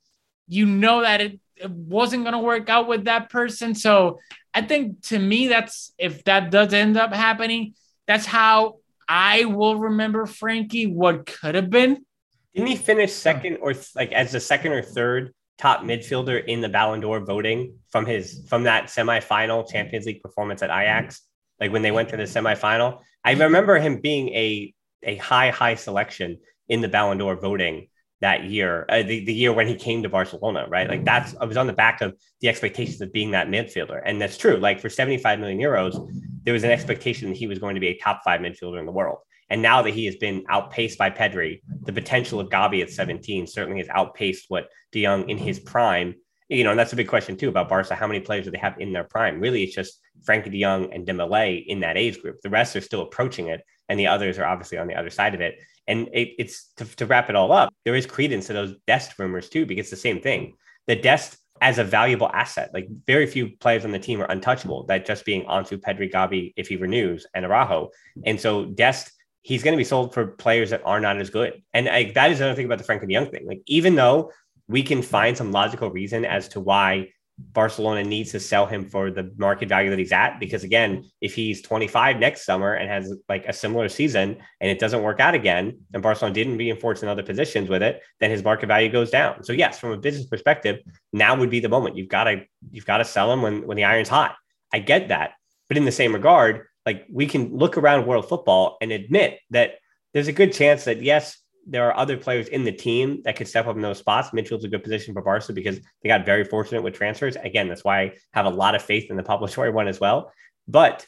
[0.48, 3.76] you know that it, it wasn't to work out with that person.
[3.76, 4.20] So
[4.54, 7.76] I think to me, that's if that does end up happening,
[8.08, 8.78] that's how
[9.08, 10.92] I will remember Frenkie.
[10.92, 12.06] what could have been.
[12.54, 16.70] Didn't he finish second or like as the second or third top midfielder in the
[16.70, 21.22] Ballon d'Or voting from his from that semifinal Champions League performance at Ajax?
[21.64, 22.46] Like when they went to the mm-hmm.
[22.46, 23.44] semifinal, I mm-hmm.
[23.44, 27.88] remember him being a a high high selection in the Ballon d'Or voting
[28.20, 30.90] that year, uh, the, the year when he came to Barcelona, right?
[30.90, 31.44] Like that's, mm-hmm.
[31.44, 34.02] I was on the back of the expectations of being that midfielder.
[34.06, 34.58] And that's true.
[34.58, 35.96] Like for 75 million euros,
[36.44, 38.86] there was an expectation that he was going to be a top five midfielder in
[38.86, 39.20] the world.
[39.50, 43.46] And now that he has been outpaced by Pedri, the potential of Gavi at 17
[43.46, 46.16] certainly has outpaced what De Jong in his prime.
[46.50, 47.96] You know, and that's a big question too about Barca.
[47.96, 49.40] How many players do they have in their prime?
[49.40, 52.42] Really, it's just Frenkie De Jong and Dembele in that age group.
[52.42, 55.36] The rest are still approaching it, and the others are obviously on the other side
[55.36, 55.60] of it.
[55.88, 59.18] And it, it's to, to, wrap it all up, there is credence to those Dest
[59.20, 60.56] rumors too, because it's the same thing.
[60.88, 64.86] The Dest as a valuable asset, like very few players on the team are untouchable,
[64.86, 67.90] that just being Ansu Pedri Gavi if he renews and Araujo.
[68.26, 69.12] And so Dest,
[69.44, 71.62] he's going to be sold for players that are not as good.
[71.74, 73.46] And like, that is another thing about the Frenkie de Jong thing.
[73.48, 74.32] Like even though
[74.68, 79.10] we can find some logical reason as to why Barcelona needs to sell him for
[79.10, 80.40] the market value that he's at.
[80.40, 84.80] Because again, if he's 25 next summer and has like a similar season and it
[84.80, 88.44] doesn't work out again, and Barcelona didn't reinforce in other positions with it, then his
[88.44, 89.44] market value goes down.
[89.44, 90.80] So yes, from a business perspective,
[91.12, 91.98] now would be the moment.
[91.98, 94.36] You've got to you've got to sell him when when the iron's hot.
[94.72, 95.32] I get that,
[95.68, 99.76] but in the same regard, like we can look around world football and admit that
[100.14, 103.48] there's a good chance that yes, there are other players in the team that could
[103.48, 104.34] step up in those spots.
[104.34, 107.36] Mitchell's a good position for Barca because they got very fortunate with transfers.
[107.38, 110.32] Again, that's why I have a lot of faith in the Pablo one as well.
[110.68, 111.06] But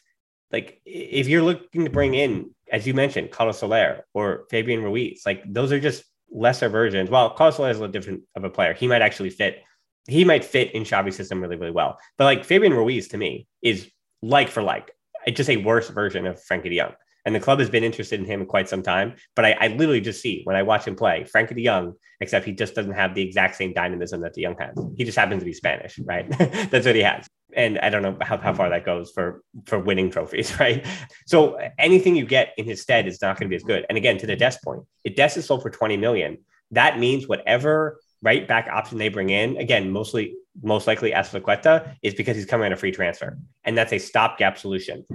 [0.51, 5.23] like if you're looking to bring in, as you mentioned, Carlos Soler or Fabian Ruiz,
[5.25, 7.09] like those are just lesser versions.
[7.09, 8.73] Well, Carlos Soler is a little different of a player.
[8.73, 9.61] He might actually fit.
[10.07, 11.97] He might fit in Xavi's system really, really well.
[12.17, 13.89] But like Fabian Ruiz to me is
[14.21, 14.91] like for like,
[15.33, 16.93] just a worse version of Frenkie de Jong.
[17.25, 19.15] And the club has been interested in him quite some time.
[19.35, 22.45] But I, I literally just see when I watch him play, Frenkie de Jong, except
[22.45, 24.77] he just doesn't have the exact same dynamism that de Jong has.
[24.95, 26.29] He just happens to be Spanish, right?
[26.69, 27.27] That's what he has.
[27.53, 30.85] And I don't know how, how far that goes for for winning trophies, right?
[31.25, 33.85] So anything you get in his stead is not going to be as good.
[33.89, 36.37] And again, to the Dest point, if Dest is sold for 20 million,
[36.71, 42.13] that means whatever right back option they bring in, again, mostly most likely Azpilicueta, is
[42.13, 43.37] because he's coming on a free transfer.
[43.63, 45.05] And that's a stopgap solution.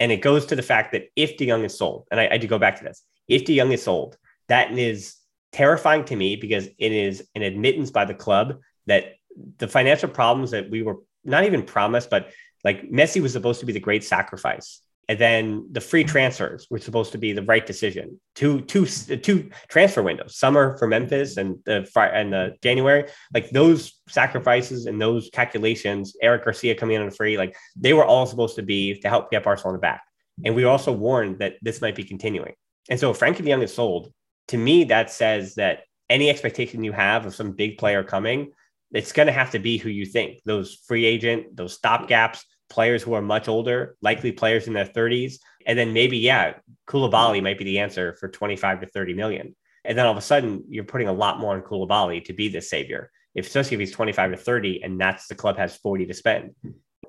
[0.00, 2.38] And it goes to the fact that if De Jong is sold, and I, I
[2.38, 4.16] do go back to this, if De Jong is sold,
[4.48, 5.16] that is
[5.52, 9.14] terrifying to me because it is an admittance by the club that
[9.58, 12.30] the financial problems that we were not even promised, but
[12.64, 16.78] like Messi was supposed to be the great sacrifice and then the free transfers were
[16.78, 18.20] supposed to be the right decision.
[18.34, 23.08] Two, two, two transfer windows, summer for Memphis and the and the January.
[23.32, 28.04] Like those sacrifices and those calculations, Eric Garcia coming in on free, like they were
[28.04, 30.02] all supposed to be to help get Barcelona back.
[30.44, 32.52] And we were also warned that this might be continuing.
[32.90, 34.12] And so Frenkie de Jong is sold.
[34.48, 35.80] To me, that says that
[36.10, 38.52] any expectation you have of some big player coming,
[38.92, 40.40] it's going to have to be who you think.
[40.44, 44.84] Those free agent, those stop gaps players who are much older, likely players in their
[44.84, 45.36] 30s.
[45.66, 46.54] And then maybe, yeah,
[46.86, 49.56] Koulibaly might be the answer for 25 to 30 million.
[49.84, 52.48] And then all of a sudden, you're putting a lot more on Koulibaly to be
[52.48, 56.06] the savior, if, especially if he's 25 to 30 and that's the club has 40
[56.06, 56.54] to spend.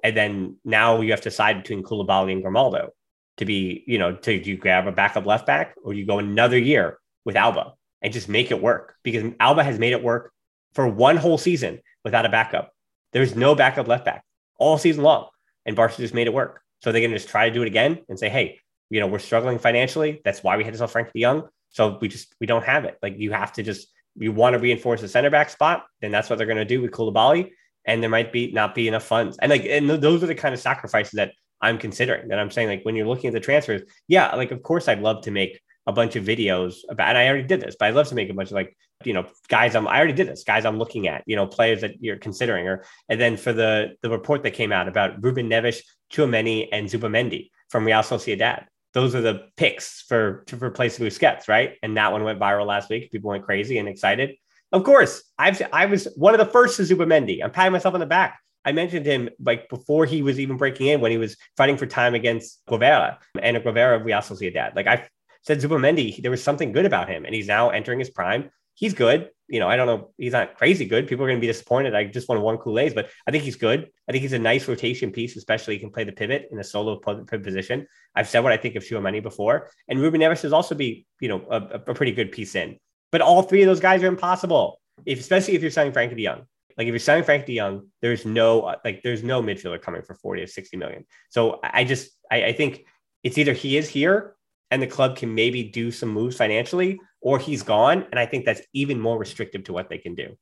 [0.04, 2.92] And then now you have to decide between Koulibaly and Grimaldo
[3.38, 6.20] to be, you know, to do you grab a backup left back or you go
[6.20, 10.32] another year with Alba and just make it work because Alba has made it work
[10.74, 12.72] for one whole season without a backup.
[13.12, 14.24] There's no backup left back
[14.58, 15.30] all season long.
[15.70, 16.64] And Barca just made it work.
[16.82, 18.60] So they're going to just try to do it again and say, hey,
[18.90, 20.20] you know, we're struggling financially.
[20.26, 21.48] That's why we had to sell Frank de Jong.
[21.70, 22.98] So we just, we don't have it.
[23.04, 26.28] Like you have to just, you want to reinforce the center back spot, then that's
[26.28, 27.52] what they're going to do with Koulibaly.
[27.86, 29.38] And there might be not be enough funds.
[29.40, 32.68] And like, and those are the kind of sacrifices that I'm considering that I'm saying,
[32.68, 35.62] like, when you're looking at the transfers, yeah, like, of course, I'd love to make
[35.86, 38.32] a bunch of videos about, and I already did this, but I'd love to make
[38.32, 41.08] a bunch of like, you know, guys, I'm, I already did this, guys, I'm looking
[41.08, 44.52] at, you know, players that you're considering, or, and then for the, the report that
[44.52, 45.82] came out about Ruben Neves,
[46.12, 48.66] Tchouameni, and Zubimendi from Real Sociedad.
[48.94, 51.76] Those are the picks for to replace Busquets, right?
[51.84, 53.12] And that one went viral last week.
[53.12, 54.32] People went crazy and excited.
[54.72, 57.44] Of course, I've I was one of the first to Zubimendi.
[57.44, 58.40] I'm patting myself on the back.
[58.66, 61.86] I mentioned him like before he was even breaking in when he was fighting for
[61.86, 64.76] time against Guevara and Guevara of Real Sociedad.
[64.76, 65.08] Like I
[65.44, 68.50] said, Zubimendi, there was something good about him, and he's now entering his prime.
[68.80, 69.30] He's good.
[69.50, 70.12] You know, I don't know.
[70.18, 71.08] He's not crazy good.
[71.08, 71.94] People are going to be disappointed.
[71.94, 73.90] I just want one Kool-Aid, but I think he's good.
[74.08, 76.64] I think he's a nice rotation piece, especially he can play the pivot in a
[76.64, 77.86] solo pivot position.
[78.16, 81.28] I've said what I think of Tchouameni before, and Ruben Neves is also be, you
[81.28, 81.58] know, a,
[81.88, 82.78] a pretty good piece in.
[83.12, 86.26] But all three of those guys are impossible, if, especially if you're signing Frenkie de
[86.26, 86.46] Jong.
[86.78, 90.14] Like if you're signing Frenkie De Jong, there's no like there's no midfielder coming for
[90.14, 91.06] 40 or 60 million.
[91.30, 92.86] So I just I, I think
[93.24, 94.36] it's either he is here
[94.72, 98.06] and the club can maybe do some moves financially, or he's gone.
[98.12, 100.38] And I think that's even more restrictive to what they can do.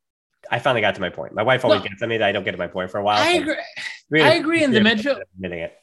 [0.49, 1.33] I finally got to my point.
[1.33, 2.99] My wife always no, gets at me that I don't get to my point for
[2.99, 3.21] a while.
[3.21, 4.23] I agree.
[4.23, 5.21] I agree in the midfield.
[5.35, 5.73] Admitting it.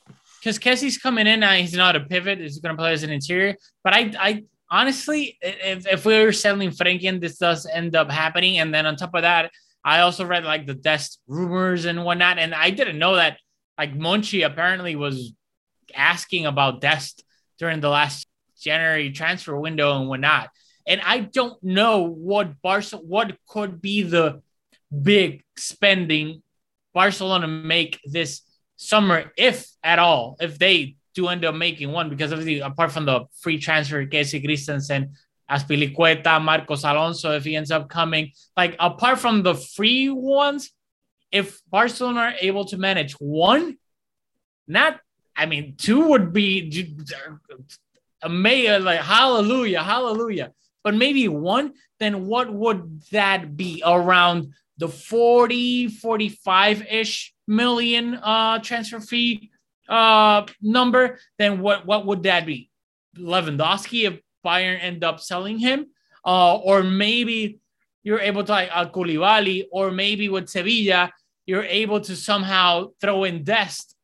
[0.41, 2.39] Because Kessie's coming in now, he's not a pivot.
[2.39, 3.57] He's going to play as an interior.
[3.83, 8.11] But I, I honestly, if, if we are selling Frenkie and this does end up
[8.11, 9.51] happening, and then on top of that,
[9.85, 13.39] I also read like the Dest rumors and whatnot, and I didn't know that
[13.79, 15.33] like Monchi apparently was
[15.95, 17.23] asking about Dest
[17.59, 18.27] during the last
[18.59, 20.49] January transfer window and whatnot.
[20.87, 24.43] And I don't know what Barca what could be the
[24.91, 26.43] big spending
[26.93, 28.43] Barcelona make this
[28.77, 33.05] summer, if at all, if they do end up making one, because obviously apart from
[33.05, 35.15] the free transfer, Kessie Christensen
[35.51, 38.33] Azpilicueta, Marcos Alonso, if he ends up coming.
[38.57, 40.71] Like apart from the free ones,
[41.31, 43.77] if Barcelona are able to manage one,
[44.67, 45.01] not
[45.37, 46.95] I mean two would be
[48.23, 50.53] amazing, uh, uh, like hallelujah, hallelujah.
[50.85, 58.59] But maybe one, then what would that be around the 40, 45 ish million uh
[58.61, 59.51] transfer fee
[59.89, 61.19] uh number?
[61.39, 62.71] Then what what would that be?
[63.17, 65.87] Lewandowski if Bayern end up selling him,
[66.25, 67.59] uh, or maybe
[68.03, 71.11] you're able to like uh, Koulibaly, or maybe with Sevilla,
[71.47, 73.95] you're able to somehow throw in Dest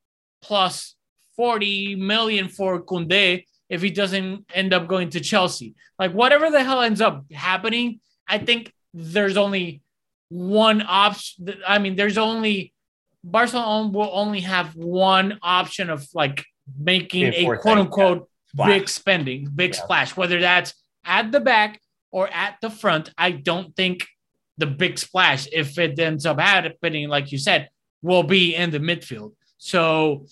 [0.40, 0.96] plus
[1.36, 5.74] 40 million for Koundé if he doesn't end up going to Chelsea.
[5.98, 9.80] Like whatever the hell ends up happening, I think there's only
[10.28, 11.54] one option.
[11.66, 12.74] I mean, there's only
[13.22, 16.44] Barcelona will only have one option of like
[16.78, 18.68] making a quote unquote splash.
[18.68, 19.82] big spending, big yeah.
[19.82, 23.10] splash, whether that's at the back or at the front.
[23.16, 24.06] I don't think
[24.58, 27.70] the big splash, if it ends up happening, like you said,
[28.02, 29.32] will be in the midfield.
[29.58, 30.26] So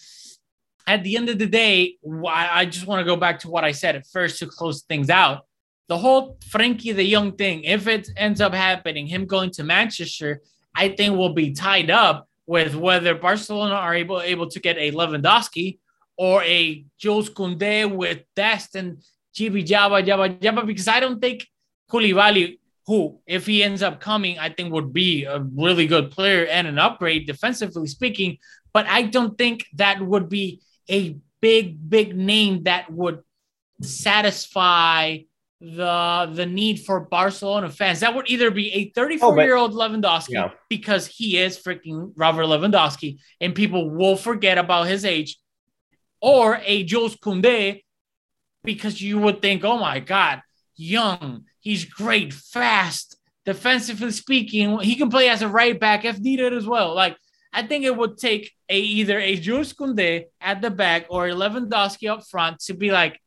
[0.88, 3.72] at the end of the day, I just want to go back to what I
[3.72, 5.44] said at first to close things out.
[5.88, 10.40] The whole Frenkie de Jong thing, if it ends up happening, him going to Manchester,
[10.74, 14.90] I think will be tied up with whether Barcelona are able able to get a
[14.92, 15.78] Lewandowski
[16.16, 19.02] or a Jules Koundé with Dest and
[19.34, 21.46] Gb Jabba Jabba Jabba because I don't think
[21.90, 26.46] Koulibaly, who if he ends up coming, I think would be a really good player
[26.46, 28.38] and an upgrade defensively speaking.
[28.72, 30.60] But I don't think that would be
[30.90, 33.20] a big big name that would
[33.80, 35.18] satisfy
[35.60, 38.00] the the need for Barcelona fans.
[38.00, 40.50] That would either be a 34 year old Lewandowski yeah.
[40.68, 45.38] because he is freaking Robert Lewandowski, and people will forget about his age,
[46.20, 47.82] or a Jules Koundé
[48.64, 50.42] because you would think, oh my God,
[50.76, 53.16] young, he's great, fast,
[53.46, 56.94] defensively speaking, he can play as a right back if needed as well.
[56.94, 57.16] Like,
[57.52, 62.10] I think it would take a either a Jules Koundé at the back or Lewandowski
[62.10, 63.20] up front to be like,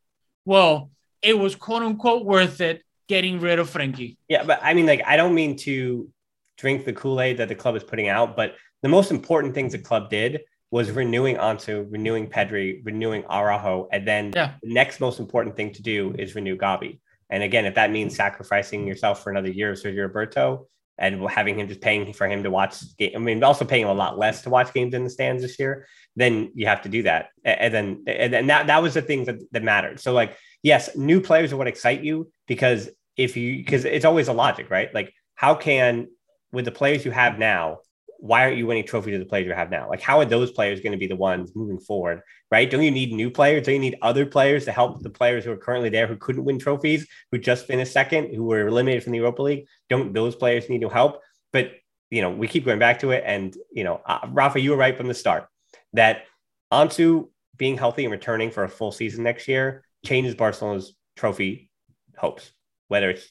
[0.45, 0.91] well,
[1.21, 4.17] it was quote unquote worth it getting rid of Frenkie.
[4.27, 6.09] Yeah, but I mean, like, I don't mean to
[6.57, 9.73] drink the Kool Aid that the club is putting out, but the most important things
[9.73, 10.41] the club did
[10.71, 14.53] was renewing Ansu, renewing Pedri, renewing Araujo, and then yeah.
[14.63, 16.99] the next most important thing to do is renew Gavi.
[17.29, 20.67] And again, if that means sacrificing yourself for another year of Sergio Roberto,
[21.01, 23.13] and having him just paying for him to watch game.
[23.15, 25.87] I mean, also paying a lot less to watch games in the stands this year,
[26.15, 27.29] then you have to do that.
[27.43, 29.99] And then and then that that was the thing that, that mattered.
[29.99, 32.87] So like, yes, new players are what excite you because
[33.17, 34.93] if you because it's always a logic, right?
[34.93, 36.07] Like, how can
[36.51, 37.79] with the players you have now,
[38.19, 39.89] why aren't you winning trophies with the players you have now?
[39.89, 42.21] Like, how are those players going to be the ones moving forward,
[42.51, 42.69] right?
[42.69, 43.65] Don't you need new players?
[43.65, 46.43] Don't you need other players to help the players who are currently there who couldn't
[46.43, 49.67] win trophies, who just finished second, who were eliminated from the Europa League?
[49.89, 51.21] Don't those players need to help?
[51.53, 51.71] But
[52.09, 54.77] you know, we keep going back to it, and you know, uh, Rafa, you were
[54.77, 55.47] right from the start
[55.93, 56.23] that
[56.71, 61.69] Ansu being healthy and returning for a full season next year changes Barcelona's trophy
[62.17, 62.51] hopes,
[62.87, 63.29] whether it's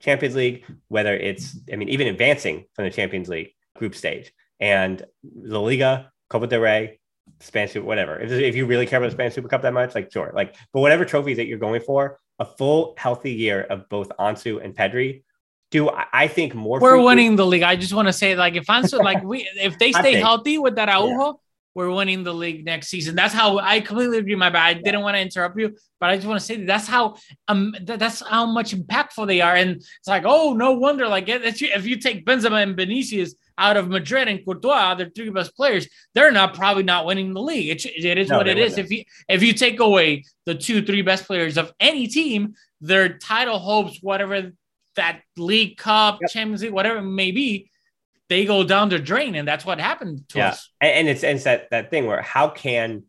[0.00, 5.04] Champions League, whether it's, I mean, even advancing from the Champions League group stage and
[5.34, 7.00] La Liga, Copa del Rey,
[7.40, 8.18] Spanish, whatever.
[8.18, 10.56] If, if you really care about the Spanish Super Cup that much, like sure, like,
[10.72, 14.74] but whatever trophies that you're going for, a full healthy year of both Ansu and
[14.74, 15.22] Pedri
[15.70, 16.78] do I think more.
[16.78, 17.62] We're winning the league.
[17.62, 20.76] I just want to say, like, if Ansu, like, we if they stay healthy with
[20.76, 21.40] that Araujo,
[21.74, 23.16] we're winning the league next season.
[23.16, 24.34] That's how I completely agree.
[24.34, 24.76] My bad.
[24.76, 27.16] I didn't want to interrupt you, but I just want to say that that's how
[27.48, 29.56] um that, that's how much impactful they are.
[29.56, 31.08] And it's like, oh, no wonder.
[31.08, 35.10] Like if you if you take Benzema and Vinicius out of Madrid and Courtois, their
[35.10, 37.68] three best players, they're not probably not winning the league.
[37.68, 38.78] It, it is no, what it is.
[38.78, 43.18] If you if you take away the two, three best players of any team, their
[43.18, 44.52] title hopes, whatever
[44.96, 46.30] that League Cup, yep.
[46.30, 47.70] Champions League, whatever it may be,
[48.28, 50.48] they go down the drain, and that's what happened to yeah.
[50.50, 50.70] us.
[50.80, 53.04] And it's and it's that that thing where how can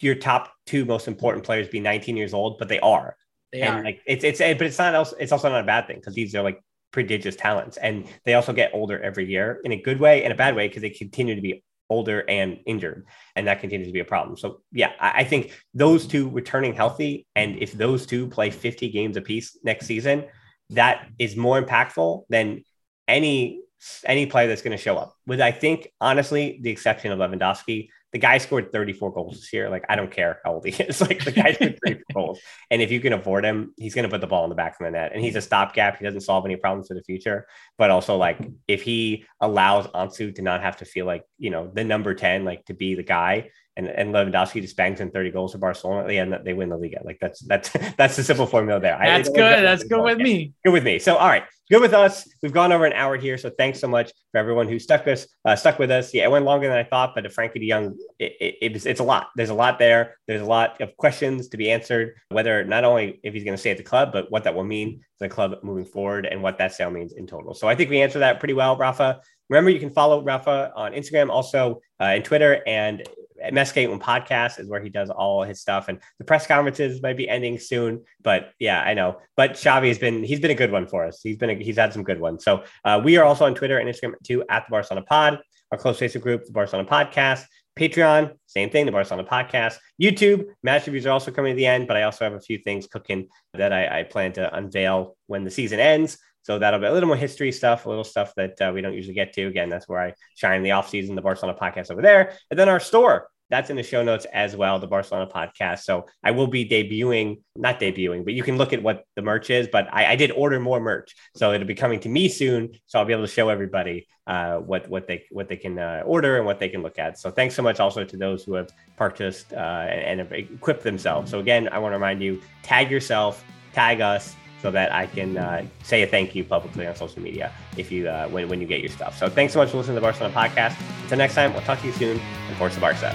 [0.00, 3.16] your top two most important players be 19 years old, but they are.
[3.52, 3.84] They and are.
[3.84, 6.34] like it's it's but it's not also it's also not a bad thing because these
[6.34, 6.60] are like
[6.96, 10.36] prodigious talents and they also get older every year in a good way and a
[10.36, 14.00] bad way because they continue to be older and injured and that continues to be
[14.00, 18.28] a problem so yeah I, I, think those two returning healthy and if those two
[18.28, 20.24] play 50 games apiece next season
[20.70, 22.64] that is more impactful than
[23.06, 23.60] any
[24.06, 25.14] any player that's going to show up.
[25.26, 29.68] With I think honestly, the exception of Lewandowski, the guy scored 34 goals this year.
[29.68, 31.02] Like I don't care how old he is.
[31.02, 32.40] Like the guy scored 34 goals,
[32.70, 34.80] and if you can afford him, he's going to put the ball in the back
[34.80, 35.12] of the net.
[35.12, 35.98] And he's a stopgap.
[35.98, 37.46] He doesn't solve any problems for the future.
[37.76, 41.70] But also like if he allows Ansu to not have to feel like you know
[41.70, 45.30] the number 10, like to be the guy, and, and Lewandowski just bangs in 30
[45.30, 47.00] goals for Barcelona at the end, they win the Liga.
[47.04, 48.98] Like that's that's that's the simple formula there.
[49.00, 49.64] That's good.
[49.64, 50.52] That's good with me.
[50.64, 50.98] Good with me.
[50.98, 52.26] So all right, good with us.
[52.42, 55.26] We've gone over an hour here, so thanks so much for everyone who stuck us
[55.44, 56.14] uh, stuck with us.
[56.14, 59.00] Yeah, it went longer than I thought, but Frenkie De Jong, it, it, it's, it's
[59.00, 59.28] a lot.
[59.36, 60.16] There's a lot there.
[60.26, 62.14] There's a lot of questions to be answered.
[62.30, 64.64] Whether not only if he's going to stay at the club, but what that will
[64.64, 67.52] mean to the club moving forward and what that sale means in total.
[67.52, 69.20] So I think we answered that pretty well, Rafa.
[69.48, 73.06] Remember, you can follow Rafa on Instagram, also uh, and Twitter, and
[73.52, 77.02] Més Que Un podcast is where he does all his stuff, and the press conferences
[77.02, 78.04] might be ending soon.
[78.22, 79.18] But yeah, I know.
[79.36, 81.20] But Xavi has been he's been a good one for us.
[81.22, 82.44] He's been a, he's had some good ones.
[82.44, 85.40] So uh, we are also on Twitter and Instagram too at the Barcelona Pod.
[85.72, 87.44] Our close Facebook group, the Barcelona Podcast.
[87.78, 89.76] Patreon, same thing, the Barcelona Podcast.
[90.00, 92.56] YouTube, match reviews are also coming to the end, but I also have a few
[92.56, 96.16] things cooking that I, I plan to unveil when the season ends.
[96.46, 98.94] So that'll be a little more history stuff, a little stuff that uh, we don't
[98.94, 99.48] usually get to.
[99.48, 102.34] Again, that's where I shine in the off season, the Barcelona podcast over there.
[102.52, 105.80] And then our store, that's in the show notes as well, the Barcelona podcast.
[105.80, 109.50] So I will be debuting, not debuting, but you can look at what the merch
[109.50, 109.66] is.
[109.66, 112.70] But I, I did order more merch, so it'll be coming to me soon.
[112.86, 116.04] So I'll be able to show everybody uh, what what they what they can uh,
[116.06, 117.18] order and what they can look at.
[117.18, 120.84] So thanks so much also to those who have purchased uh, and, and have equipped
[120.84, 121.28] themselves.
[121.28, 125.36] So again, I want to remind you: tag yourself, tag us so that I can
[125.36, 128.66] uh, say a thank you publicly on social media if you uh, when, when you
[128.66, 129.16] get your stuff.
[129.18, 130.76] So thanks so much for listening to the Barcelona podcast.
[131.02, 132.18] Until next time, we'll talk to you soon.
[132.18, 133.14] And Forza Barca.